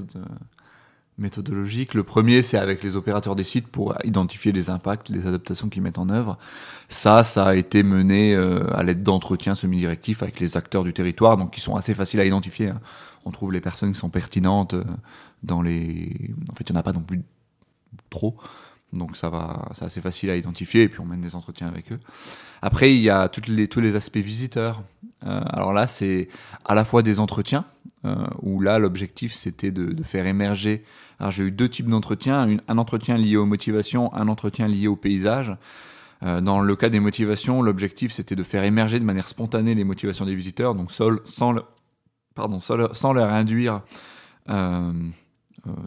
méthodologiques. 1.18 1.94
Le 1.94 2.04
premier, 2.04 2.42
c'est 2.42 2.58
avec 2.58 2.84
les 2.84 2.96
opérateurs 2.96 3.36
des 3.36 3.44
sites 3.44 3.68
pour 3.68 3.96
identifier 4.04 4.52
les 4.52 4.70
impacts, 4.70 5.10
les 5.10 5.26
adaptations 5.26 5.70
qu'ils 5.70 5.82
mettent 5.82 5.98
en 5.98 6.10
œuvre. 6.10 6.38
Ça, 6.90 7.24
ça 7.24 7.48
a 7.48 7.56
été 7.56 7.84
mené 7.84 8.36
euh, 8.36 8.72
à 8.76 8.84
l'aide 8.84 9.04
d'entretiens 9.04 9.56
semi-directifs 9.56 10.22
avec 10.22 10.40
les 10.40 10.58
acteurs 10.58 10.84
du 10.84 10.94
territoire, 10.94 11.38
donc 11.38 11.52
qui 11.52 11.60
sont 11.60 11.76
assez 11.76 11.94
faciles 11.94 12.20
à 12.20 12.26
identifier. 12.26 12.70
hein. 12.70 12.82
On 13.26 13.32
trouve 13.32 13.52
les 13.52 13.62
personnes 13.62 13.92
qui 13.92 14.00
sont 14.00 14.10
pertinentes 14.10 14.76
euh, 14.76 14.84
dans 15.44 15.62
les. 15.62 16.32
En 16.52 16.56
fait, 16.56 16.70
il 16.70 16.74
n'y 16.74 16.78
en 16.78 16.80
a 16.80 16.84
pas 16.84 16.94
non 16.94 17.02
plus 17.02 17.24
trop. 18.10 18.38
Donc 18.94 19.18
ça 19.18 19.30
va, 19.30 19.70
c'est 19.74 19.86
assez 19.86 20.00
facile 20.02 20.30
à 20.30 20.38
identifier 20.38 20.84
et 20.84 20.90
puis 20.90 21.02
on 21.02 21.06
mène 21.06 21.22
des 21.22 21.36
entretiens 21.36 21.68
avec 21.68 21.92
eux. 21.92 22.00
Après, 22.62 22.94
il 22.94 23.02
y 23.02 23.10
a 23.10 23.28
toutes 23.28 23.48
les, 23.48 23.68
tous 23.68 23.82
les 23.82 23.96
aspects 23.98 24.18
visiteurs. 24.18 24.82
Euh, 25.26 25.42
alors 25.48 25.74
là, 25.74 25.88
c'est 25.88 26.30
à 26.66 26.76
la 26.76 26.86
fois 26.86 27.02
des 27.02 27.20
entretiens, 27.20 27.66
euh, 28.06 28.16
où 28.42 28.62
là, 28.62 28.80
l'objectif, 28.80 29.34
c'était 29.34 29.72
de, 29.72 30.04
faire 30.04 30.26
émerger. 30.26 30.84
Alors 31.20 31.32
j'ai 31.32 31.46
eu 31.46 31.52
deux 31.52 31.70
types 31.70 31.88
d'entretiens, 31.88 32.48
un 32.68 32.78
entretien 32.78 33.18
lié 33.18 33.38
aux 33.38 33.46
motivations, 33.46 34.14
un 34.14 34.28
entretien 34.28 34.68
lié 34.68 34.88
au 34.88 34.96
paysage. 34.96 35.56
Euh, 36.24 36.42
dans 36.42 36.62
le 36.62 36.76
cas 36.76 36.90
des 36.90 37.00
motivations, 37.00 37.62
l'objectif, 37.62 38.12
c'était 38.12 38.36
de 38.36 38.44
faire 38.44 38.64
émerger 38.64 39.00
de 39.00 39.06
manière 39.06 39.28
spontanée 39.28 39.76
les 39.76 39.84
motivations 39.84 40.26
des 40.26 40.36
visiteurs, 40.36 40.76
donc 40.76 40.92
sans, 40.92 41.56
pardon, 42.36 42.60
sans, 42.60 43.14
leur, 43.14 43.34
induire 43.34 43.82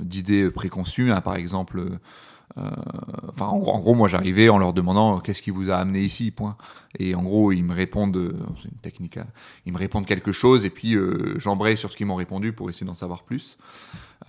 d'idées 0.02 0.50
préconçues. 0.50 1.10
hein, 1.12 1.20
par 1.20 1.37
exemple, 1.37 1.99
enfin, 2.57 3.47
en, 3.47 3.59
gros- 3.59 3.95
moi, 3.95 4.09
j'arrivais 4.09 4.49
en 4.49 4.59
leur 4.59 4.73
demandant 4.73 5.16
euh, 5.16 5.21
qu'est-ce 5.21 5.42
qui 5.42 5.50
vous 5.50 5.71
a 5.71 5.76
amené 5.76 6.00
ici, 6.02 6.30
point. 6.30 6.57
Et 6.99 7.14
en 7.14 7.23
gros, 7.23 7.52
ils 7.52 7.62
me 7.62 7.75
répondent, 7.75 8.16
euh, 8.16 8.33
c'est 8.62 8.69
une 8.69 8.78
technique, 8.78 9.19
ils 9.66 9.73
me 9.73 9.78
répondent 9.78 10.07
quelque 10.07 10.33
chose 10.33 10.65
et 10.65 10.71
puis 10.71 10.95
euh, 10.95 11.39
j'embraye 11.39 11.76
sur 11.76 11.91
ce 11.91 11.97
qu'ils 11.97 12.06
m'ont 12.06 12.17
répondu 12.17 12.52
pour 12.52 12.69
essayer 12.71 12.86
d'en 12.86 12.95
savoir 12.95 13.23
plus. 13.23 13.56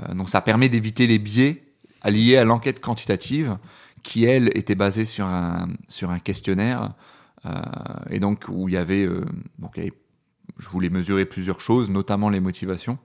Euh, 0.01 0.13
donc, 0.13 0.29
ça 0.29 0.41
permet 0.41 0.69
d'éviter 0.69 1.07
les 1.07 1.19
biais 1.19 1.63
liés 2.05 2.37
à 2.37 2.43
l'enquête 2.45 2.79
quantitative 2.79 3.57
qui, 4.03 4.25
elle, 4.25 4.49
était 4.57 4.75
basée 4.75 5.05
sur 5.05 5.25
un, 5.25 5.69
sur 5.87 6.09
un 6.11 6.19
questionnaire 6.19 6.93
euh, 7.45 7.51
et 8.09 8.19
donc 8.19 8.45
où 8.49 8.67
il 8.69 8.73
y 8.73 8.77
avait, 8.77 9.05
euh, 9.05 9.25
donc, 9.59 9.73
il 9.75 9.79
y 9.79 9.83
avait- 9.87 9.97
je 10.57 10.69
voulais 10.69 10.89
mesurer 10.89 11.25
plusieurs 11.25 11.59
choses, 11.61 11.89
notamment 11.89 12.29
les 12.29 12.39
motivations. 12.39 12.99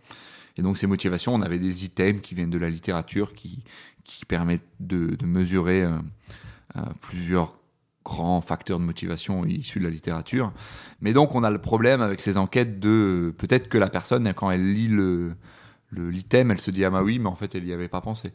Et 0.57 0.62
donc, 0.62 0.79
ces 0.79 0.87
motivations, 0.87 1.35
on 1.35 1.42
avait 1.42 1.59
des 1.59 1.85
items 1.85 2.23
qui 2.23 2.35
viennent 2.35 2.51
de 2.51 2.59
la 2.59 2.71
littérature 2.71 3.35
qui, 3.35 3.62
qui 4.05 4.25
permettent 4.25 4.66
de, 4.81 5.16
mesurer 5.25 5.83
euh, 5.83 5.99
euh, 6.77 6.81
plusieurs 7.01 7.53
grands 8.05 8.40
facteurs 8.40 8.79
de 8.79 8.85
motivation 8.85 9.45
issus 9.45 9.81
de 9.81 9.85
la 9.85 9.90
littérature. 9.90 10.53
Mais 11.01 11.12
donc, 11.12 11.35
on 11.35 11.45
a 11.45 11.51
le 11.51 11.61
problème 11.61 12.01
avec 12.01 12.21
ces 12.21 12.38
enquêtes 12.38 12.81
de 12.81 13.35
peut-être 13.37 13.69
que 13.69 13.79
la 13.79 13.90
personne, 13.90 14.33
quand 14.35 14.51
elle 14.51 14.73
lit 14.73 14.88
le 14.88 15.35
l'item, 15.92 16.51
elle 16.51 16.61
se 16.61 16.71
dit 16.71 16.85
ah 16.85 16.90
bah 16.90 17.03
oui, 17.03 17.19
mais 17.19 17.29
en 17.29 17.37
fait, 17.37 17.55
elle 17.55 17.64
n'y 17.64 17.73
avait 17.73 17.88
pas 17.88 18.01
pensé. 18.01 18.33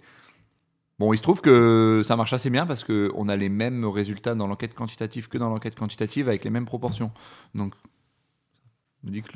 Bon, 0.99 1.13
il 1.13 1.17
se 1.17 1.23
trouve 1.23 1.41
que 1.41 2.03
ça 2.05 2.15
marche 2.15 2.33
assez 2.33 2.49
bien 2.49 2.65
parce 2.65 2.83
que 2.83 3.11
on 3.15 3.27
a 3.27 3.35
les 3.35 3.49
mêmes 3.49 3.85
résultats 3.85 4.35
dans 4.35 4.47
l'enquête 4.47 4.73
quantitative 4.73 5.29
que 5.29 5.37
dans 5.37 5.49
l'enquête 5.49 5.75
quantitative 5.75 6.27
avec 6.27 6.43
les 6.43 6.49
mêmes 6.49 6.65
proportions. 6.65 7.11
Donc, 7.55 7.73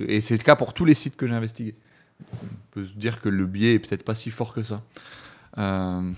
et 0.07 0.21
c'est 0.21 0.37
le 0.37 0.43
cas 0.43 0.55
pour 0.55 0.73
tous 0.73 0.85
les 0.85 0.93
sites 0.93 1.15
que 1.15 1.25
j'ai 1.25 1.33
investigués. 1.33 1.75
On 2.33 2.47
peut 2.71 2.85
se 2.85 2.93
dire 2.93 3.21
que 3.21 3.29
le 3.29 3.45
biais 3.45 3.75
est 3.75 3.79
peut-être 3.79 4.03
pas 4.03 4.15
si 4.15 4.31
fort 4.31 4.53
que 4.53 4.63
ça. 4.63 4.81
Euh, 5.57 6.11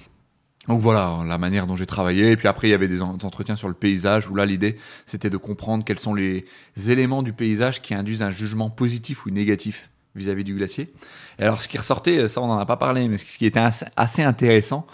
donc 0.68 0.82
voilà 0.82 1.24
la 1.26 1.38
manière 1.38 1.68
dont 1.68 1.76
j'ai 1.76 1.86
travaillé. 1.86 2.32
Et 2.32 2.38
puis 2.38 2.48
après, 2.48 2.68
il 2.68 2.72
y 2.72 2.74
avait 2.74 2.88
des 2.88 3.02
en- 3.02 3.14
des 3.16 3.26
entretiens 3.26 3.56
sur 3.56 3.68
le 3.68 3.74
paysage 3.74 4.30
où 4.30 4.36
là, 4.36 4.46
l'idée, 4.46 4.76
c'était 5.06 5.30
de 5.30 5.38
comprendre 5.38 5.86
quels 5.86 6.00
sont 6.00 6.14
les 6.14 6.46
éléments 6.88 7.24
du 7.24 7.34
paysage 7.34 7.82
qui 7.82 7.94
induisent 7.94 8.24
un 8.24 8.32
jugement 8.32 8.70
positif 8.70 9.26
ou 9.26 9.30
négatif 9.30 9.90
vis-à-vis 10.16 10.44
du 10.44 10.56
glacier. 10.56 10.92
Et 11.40 11.44
alors, 11.44 11.62
ce 11.62 11.68
qui 11.68 11.78
ressortait, 11.78 12.28
ça, 12.28 12.42
on 12.42 12.48
n'en 12.48 12.58
a 12.58 12.66
pas 12.66 12.78
parlé, 12.78 13.08
mais 13.08 13.18
ce 13.18 13.26
qui 13.26 13.46
était 13.46 13.60
assez- 13.60 13.86
assez 13.96 14.24
intéressant, 14.24 14.88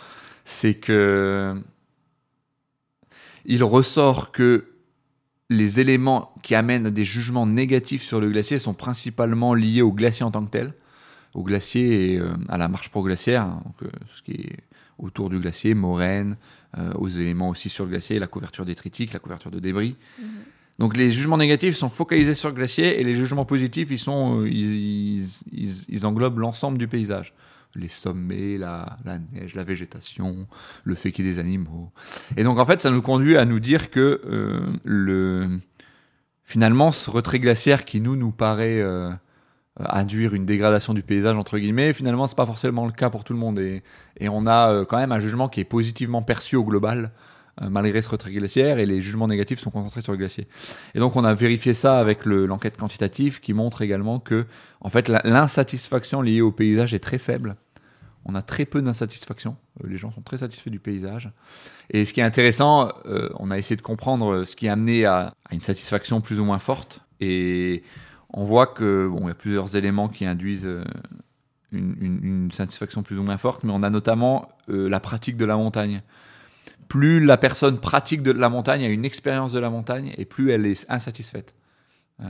c'est 0.45 0.73
que 0.75 1.55
il 3.45 3.63
ressort 3.63 4.31
que 4.31 4.65
les 5.49 5.79
éléments 5.79 6.33
qui 6.43 6.55
amènent 6.55 6.87
à 6.87 6.91
des 6.91 7.05
jugements 7.05 7.45
négatifs 7.45 8.03
sur 8.03 8.19
le 8.19 8.29
glacier 8.29 8.59
sont 8.59 8.73
principalement 8.73 9.53
liés 9.53 9.81
au 9.81 9.91
glacier 9.91 10.23
en 10.25 10.31
tant 10.31 10.43
que 10.45 10.49
tel, 10.51 10.73
au 11.33 11.43
glacier 11.43 12.13
et 12.13 12.19
euh, 12.19 12.33
à 12.49 12.57
la 12.57 12.67
marche 12.67 12.89
progrglaciaire, 12.89 13.43
hein, 13.43 13.61
donc, 13.65 13.83
euh, 13.83 13.87
ce 14.13 14.21
qui 14.21 14.33
est 14.33 14.57
autour 14.99 15.29
du 15.29 15.39
glacier, 15.39 15.73
moraine, 15.73 16.37
euh, 16.77 16.91
aux 16.95 17.07
éléments 17.09 17.49
aussi 17.49 17.69
sur 17.69 17.85
le 17.85 17.89
glacier, 17.91 18.19
la 18.19 18.27
couverture 18.27 18.65
détritique, 18.65 19.13
la 19.13 19.19
couverture 19.19 19.51
de 19.51 19.59
débris. 19.59 19.95
Donc 20.79 20.97
les 20.97 21.11
jugements 21.11 21.37
négatifs 21.37 21.75
sont 21.75 21.89
focalisés 21.89 22.33
sur 22.33 22.49
le 22.49 22.55
glacier 22.55 22.99
et 22.99 23.03
les 23.03 23.13
jugements 23.13 23.45
positifs, 23.45 23.89
ils, 23.91 23.99
sont, 23.99 24.43
ils, 24.45 25.19
ils- 25.21 25.27
ils- 25.51 25.85
ils 25.89 26.05
englobent 26.05 26.39
l'ensemble 26.39 26.77
du 26.77 26.87
paysage. 26.87 27.33
Les 27.75 27.89
sommets, 27.89 28.57
la, 28.59 28.97
la 29.03 29.17
neige, 29.17 29.55
la 29.55 29.63
végétation, 29.63 30.47
le 30.83 30.95
fait 30.95 31.11
qu'il 31.11 31.25
y 31.25 31.29
ait 31.29 31.33
des 31.33 31.39
animaux. 31.39 31.91
Et 32.37 32.43
donc 32.43 32.59
en 32.59 32.65
fait, 32.65 32.81
ça 32.81 32.91
nous 32.91 33.01
conduit 33.01 33.35
à 33.37 33.45
nous 33.45 33.59
dire 33.59 33.89
que 33.89 34.21
euh, 34.25 34.61
le, 34.83 35.59
finalement, 36.43 36.91
ce 36.91 37.09
retrait 37.09 37.39
glaciaire 37.39 37.83
qui 37.85 37.99
nous, 38.01 38.15
nous 38.15 38.31
paraît 38.31 38.79
euh, 38.81 39.09
induire 39.79 40.33
une 40.35 40.45
dégradation 40.45 40.93
du 40.93 41.01
paysage, 41.01 41.35
entre 41.35 41.57
guillemets, 41.57 41.93
finalement, 41.93 42.27
c'est 42.27 42.35
pas 42.37 42.45
forcément 42.45 42.85
le 42.85 42.91
cas 42.91 43.09
pour 43.09 43.23
tout 43.23 43.33
le 43.33 43.39
monde. 43.39 43.59
Et, 43.59 43.81
on 44.29 44.45
a 44.45 44.71
euh, 44.71 44.85
quand 44.85 44.97
même 44.97 45.11
un 45.11 45.19
jugement 45.19 45.49
qui 45.49 45.59
est 45.59 45.65
positivement 45.65 46.21
perçu 46.21 46.55
au 46.55 46.63
global, 46.63 47.11
euh, 47.61 47.69
malgré 47.69 48.01
ce 48.01 48.09
retrait 48.09 48.31
glaciaire, 48.31 48.77
et 48.77 48.85
les 48.85 49.01
jugements 49.01 49.27
négatifs 49.27 49.59
sont 49.59 49.71
concentrés 49.71 50.01
sur 50.01 50.11
le 50.11 50.17
glacier. 50.19 50.47
Et 50.93 50.99
donc 50.99 51.15
on 51.15 51.23
a 51.23 51.33
vérifié 51.33 51.73
ça 51.73 51.99
avec 51.99 52.25
le- 52.25 52.45
l'enquête 52.45 52.77
quantitative 52.77 53.39
qui 53.41 53.53
montre 53.53 53.81
également 53.81 54.19
que 54.19 54.45
en 54.81 54.89
fait 54.89 55.07
l'insatisfaction 55.07 56.21
liée 56.21 56.41
au 56.41 56.51
paysage 56.51 56.93
est 56.93 56.99
très 56.99 57.17
faible. 57.19 57.55
On 58.25 58.35
a 58.35 58.41
très 58.41 58.65
peu 58.65 58.81
d'insatisfaction. 58.81 59.57
Euh, 59.83 59.87
Les 59.89 59.97
gens 59.97 60.11
sont 60.11 60.21
très 60.21 60.37
satisfaits 60.37 60.69
du 60.69 60.79
paysage. 60.79 61.29
Et 61.89 62.05
ce 62.05 62.13
qui 62.13 62.21
est 62.21 62.23
intéressant, 62.23 62.89
euh, 63.05 63.29
on 63.37 63.51
a 63.51 63.57
essayé 63.57 63.75
de 63.75 63.81
comprendre 63.81 64.33
euh, 64.33 64.45
ce 64.45 64.55
qui 64.55 64.67
a 64.69 64.73
amené 64.73 65.05
à, 65.05 65.33
à 65.49 65.53
une 65.53 65.61
satisfaction 65.61 66.21
plus 66.21 66.39
ou 66.39 66.45
moins 66.45 66.59
forte. 66.59 67.01
Et 67.19 67.83
on 68.33 68.43
voit 68.43 68.67
que 68.67 69.07
bon, 69.07 69.21
il 69.21 69.27
y 69.27 69.31
a 69.31 69.35
plusieurs 69.35 69.75
éléments 69.75 70.09
qui 70.09 70.25
induisent 70.25 70.65
euh, 70.65 70.83
une, 71.71 72.51
satisfaction 72.51 73.03
plus 73.03 73.17
ou 73.17 73.23
moins 73.23 73.37
forte, 73.37 73.63
mais 73.63 73.71
on 73.73 73.83
a 73.83 73.89
notamment 73.89 74.49
euh, 74.69 74.89
la 74.89 74.99
pratique 74.99 75.37
de 75.37 75.45
la 75.45 75.55
montagne 75.55 76.01
plus 76.89 77.23
la 77.23 77.37
personne 77.37 77.79
pratique 77.79 78.21
de 78.21 78.31
la 78.31 78.49
montagne, 78.49 78.83
a 78.83 78.89
une 78.89 79.05
expérience 79.05 79.51
de 79.51 79.57
la 79.57 79.69
montagne, 79.69 80.13
et 80.17 80.25
plus 80.25 80.51
elle 80.51 80.65
est 80.65 80.85
insatisfaite. 80.89 81.55
Euh, 82.21 82.25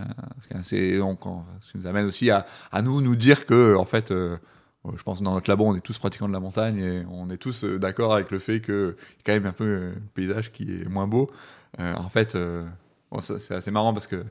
c'est 0.61 0.99
ce 0.99 1.71
qui 1.71 1.77
nous 1.77 1.87
amène 1.87 2.05
aussi 2.05 2.29
à, 2.29 2.45
nous 2.81 3.01
nous 3.01 3.15
dire 3.15 3.45
que 3.45 3.75
en 3.75 3.83
fait, 3.83 4.09
je 4.11 5.03
pense 5.03 5.19
que 5.19 5.23
dans 5.23 5.33
notre 5.33 5.49
labo, 5.49 5.65
on 5.65 5.75
est 5.75 5.81
tous 5.81 5.97
pratiquants 5.97 6.29
de 6.29 6.33
la 6.33 6.39
montagne 6.39 6.77
et 6.77 7.03
on 7.09 7.29
est 7.29 7.37
tous 7.37 7.65
d'accord 7.65 8.13
avec 8.13 8.31
le 8.31 8.39
fait 8.39 8.61
que 8.61 8.95
y 9.17 9.19
a 9.19 9.23
quand 9.25 9.33
même 9.33 9.47
un 9.47 9.53
peu 9.53 9.91
un 9.95 10.01
paysage 10.13 10.51
qui 10.51 10.71
est 10.71 10.87
moins 10.87 11.07
beau. 11.07 11.29
En 11.79 12.09
fait, 12.09 12.37
euh, 13.13 13.39
c'est 13.39 13.53
assez 13.53 13.71
marrant 13.71 13.93
parce 13.93 14.07
que. 14.07 14.23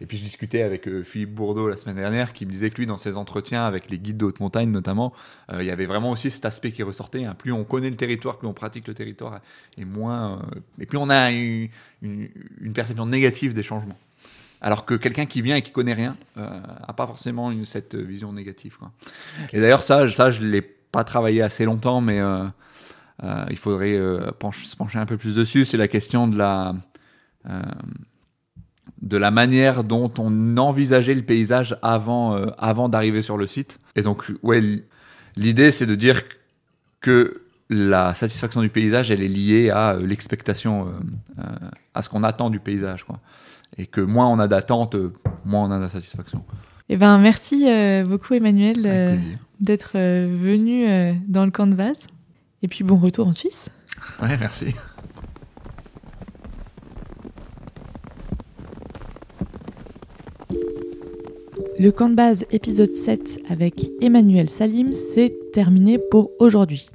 Et 0.00 0.06
puis 0.06 0.16
je 0.16 0.22
discutais 0.22 0.62
avec 0.62 0.86
euh, 0.86 1.02
Philippe 1.02 1.34
Bourdeau 1.34 1.68
la 1.68 1.76
semaine 1.76 1.96
dernière 1.96 2.32
qui 2.32 2.46
me 2.46 2.52
disait 2.52 2.70
que 2.70 2.76
lui, 2.76 2.86
dans 2.86 2.96
ses 2.96 3.16
entretiens 3.16 3.64
avec 3.64 3.90
les 3.90 3.98
guides 3.98 4.16
de 4.16 4.26
haute 4.26 4.40
montagne 4.40 4.70
notamment, 4.70 5.12
euh, 5.52 5.62
il 5.62 5.66
y 5.66 5.70
avait 5.70 5.86
vraiment 5.86 6.10
aussi 6.10 6.30
cet 6.30 6.44
aspect 6.44 6.70
qui 6.70 6.82
ressortait. 6.82 7.24
Hein. 7.24 7.34
Plus 7.36 7.52
on 7.52 7.64
connaît 7.64 7.90
le 7.90 7.96
territoire, 7.96 8.38
plus 8.38 8.46
on 8.46 8.52
pratique 8.52 8.86
le 8.86 8.94
territoire, 8.94 9.40
et 9.76 9.84
moins. 9.84 10.40
Euh, 10.54 10.60
et 10.78 10.86
plus 10.86 10.98
on 10.98 11.10
a 11.10 11.32
une, 11.32 11.68
une, 12.02 12.72
perception 12.72 13.06
négative 13.06 13.54
des 13.54 13.62
changements. 13.62 13.98
Alors 14.60 14.84
que 14.84 14.94
quelqu'un 14.94 15.26
qui 15.26 15.42
vient 15.42 15.56
et 15.56 15.62
qui 15.62 15.70
connaît 15.70 15.94
rien 15.94 16.16
a 16.36 16.92
pas 16.92 17.06
forcément 17.06 17.52
une, 17.52 17.64
cette 17.64 17.94
vision 17.94 18.32
négative. 18.32 18.76
Quoi. 18.76 18.90
Et 19.52 19.60
d'ailleurs, 19.60 19.82
ça, 19.82 20.10
ça, 20.10 20.32
je 20.32 20.44
l'ai 20.44 20.62
pas 20.62 21.04
travaillé 21.04 21.42
assez 21.42 21.64
longtemps, 21.64 22.00
mais 22.00 22.20
il 23.22 23.56
faudrait 23.56 23.94
se 23.94 24.76
pencher 24.76 24.98
un 24.98 25.06
peu 25.06 25.16
plus 25.16 25.36
dessus. 25.36 25.64
C'est 25.64 25.76
la 25.76 25.86
question 25.86 26.26
de 26.26 26.36
la 26.36 26.74
de 29.02 29.16
la 29.16 29.30
manière 29.30 29.84
dont 29.84 30.10
on 30.18 30.56
envisageait 30.56 31.14
le 31.14 31.22
paysage 31.22 31.76
avant, 31.82 32.34
euh, 32.34 32.46
avant 32.58 32.88
d'arriver 32.88 33.22
sur 33.22 33.36
le 33.36 33.46
site. 33.46 33.80
Et 33.96 34.02
donc, 34.02 34.24
ouais, 34.42 34.62
l'idée, 35.36 35.70
c'est 35.70 35.86
de 35.86 35.94
dire 35.94 36.22
que 37.00 37.42
la 37.70 38.14
satisfaction 38.14 38.60
du 38.60 38.70
paysage, 38.70 39.10
elle 39.10 39.22
est 39.22 39.28
liée 39.28 39.70
à 39.70 39.92
euh, 39.92 40.06
l'expectation, 40.06 40.88
euh, 41.38 41.42
à 41.94 42.02
ce 42.02 42.08
qu'on 42.08 42.24
attend 42.24 42.50
du 42.50 42.60
paysage. 42.60 43.04
Quoi. 43.04 43.20
Et 43.76 43.86
que 43.86 44.00
moins 44.00 44.26
on 44.26 44.38
a 44.38 44.48
d'attente, 44.48 44.96
moins 45.44 45.68
on 45.68 45.70
a 45.70 45.80
de 45.80 45.88
satisfaction. 45.88 46.44
Eh 46.88 46.96
ben, 46.96 47.18
merci 47.18 47.66
beaucoup, 48.08 48.32
Emmanuel, 48.32 49.18
d'être 49.60 49.92
venu 49.92 50.86
dans 51.28 51.44
le 51.44 51.50
camp 51.50 51.66
de 51.66 51.74
base. 51.74 52.06
Et 52.62 52.68
puis, 52.68 52.82
bon 52.82 52.96
retour 52.96 53.28
en 53.28 53.34
Suisse. 53.34 53.68
Ouais, 54.22 54.38
merci. 54.40 54.74
Le 61.80 61.92
camp 61.92 62.08
de 62.08 62.16
base 62.16 62.44
épisode 62.50 62.92
7 62.92 63.42
avec 63.48 63.88
Emmanuel 64.00 64.50
Salim, 64.50 64.92
c'est 64.92 65.32
terminé 65.52 66.00
pour 66.10 66.32
aujourd'hui. 66.40 66.88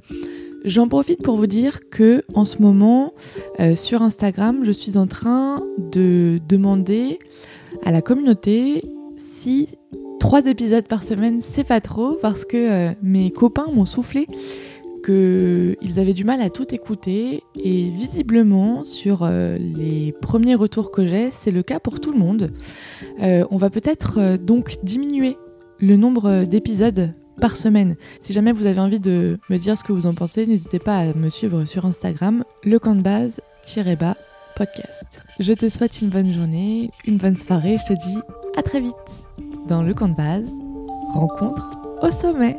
J'en 0.66 0.88
profite 0.88 1.22
pour 1.22 1.36
vous 1.36 1.46
dire 1.46 1.88
que 1.88 2.22
en 2.34 2.44
ce 2.44 2.58
moment, 2.58 3.14
euh, 3.60 3.76
sur 3.76 4.02
Instagram, 4.02 4.60
je 4.62 4.70
suis 4.72 4.98
en 4.98 5.06
train 5.06 5.62
de 5.78 6.38
demander 6.46 7.18
à 7.82 7.92
la 7.92 8.02
communauté 8.02 8.82
si 9.16 9.68
trois 10.20 10.44
épisodes 10.44 10.86
par 10.86 11.02
semaine, 11.02 11.40
c'est 11.40 11.64
pas 11.64 11.80
trop, 11.80 12.18
parce 12.20 12.44
que 12.44 12.56
euh, 12.56 12.92
mes 13.02 13.30
copains 13.30 13.68
m'ont 13.72 13.86
soufflé 13.86 14.26
qu'ils 15.04 16.00
avaient 16.00 16.14
du 16.14 16.24
mal 16.24 16.40
à 16.40 16.50
tout 16.50 16.74
écouter 16.74 17.42
et 17.56 17.90
visiblement 17.90 18.84
sur 18.84 19.22
euh, 19.22 19.58
les 19.58 20.12
premiers 20.12 20.54
retours 20.54 20.90
que 20.90 21.04
j'ai, 21.04 21.30
c'est 21.30 21.50
le 21.50 21.62
cas 21.62 21.78
pour 21.78 22.00
tout 22.00 22.12
le 22.12 22.18
monde. 22.18 22.52
Euh, 23.20 23.44
on 23.50 23.56
va 23.56 23.70
peut-être 23.70 24.18
euh, 24.18 24.36
donc 24.36 24.78
diminuer 24.82 25.36
le 25.78 25.96
nombre 25.96 26.44
d'épisodes 26.44 27.14
par 27.40 27.56
semaine. 27.56 27.96
Si 28.20 28.32
jamais 28.32 28.52
vous 28.52 28.66
avez 28.66 28.80
envie 28.80 29.00
de 29.00 29.38
me 29.50 29.58
dire 29.58 29.76
ce 29.76 29.84
que 29.84 29.92
vous 29.92 30.06
en 30.06 30.14
pensez, 30.14 30.46
n'hésitez 30.46 30.78
pas 30.78 30.98
à 30.98 31.14
me 31.14 31.28
suivre 31.28 31.64
sur 31.64 31.84
Instagram, 31.84 32.44
le 32.62 32.78
camp 32.78 32.94
de 32.94 33.02
base-bas 33.02 34.16
podcast. 34.56 35.22
Je 35.40 35.52
te 35.52 35.68
souhaite 35.68 36.00
une 36.00 36.10
bonne 36.10 36.32
journée, 36.32 36.90
une 37.06 37.16
bonne 37.16 37.36
soirée, 37.36 37.76
je 37.78 37.92
te 37.92 37.98
dis 38.06 38.18
à 38.56 38.62
très 38.62 38.80
vite 38.80 38.94
dans 39.68 39.82
le 39.82 39.94
camp 39.94 40.08
de 40.08 40.14
base, 40.14 40.48
rencontre 41.12 41.78
au 42.02 42.10
sommet. 42.10 42.56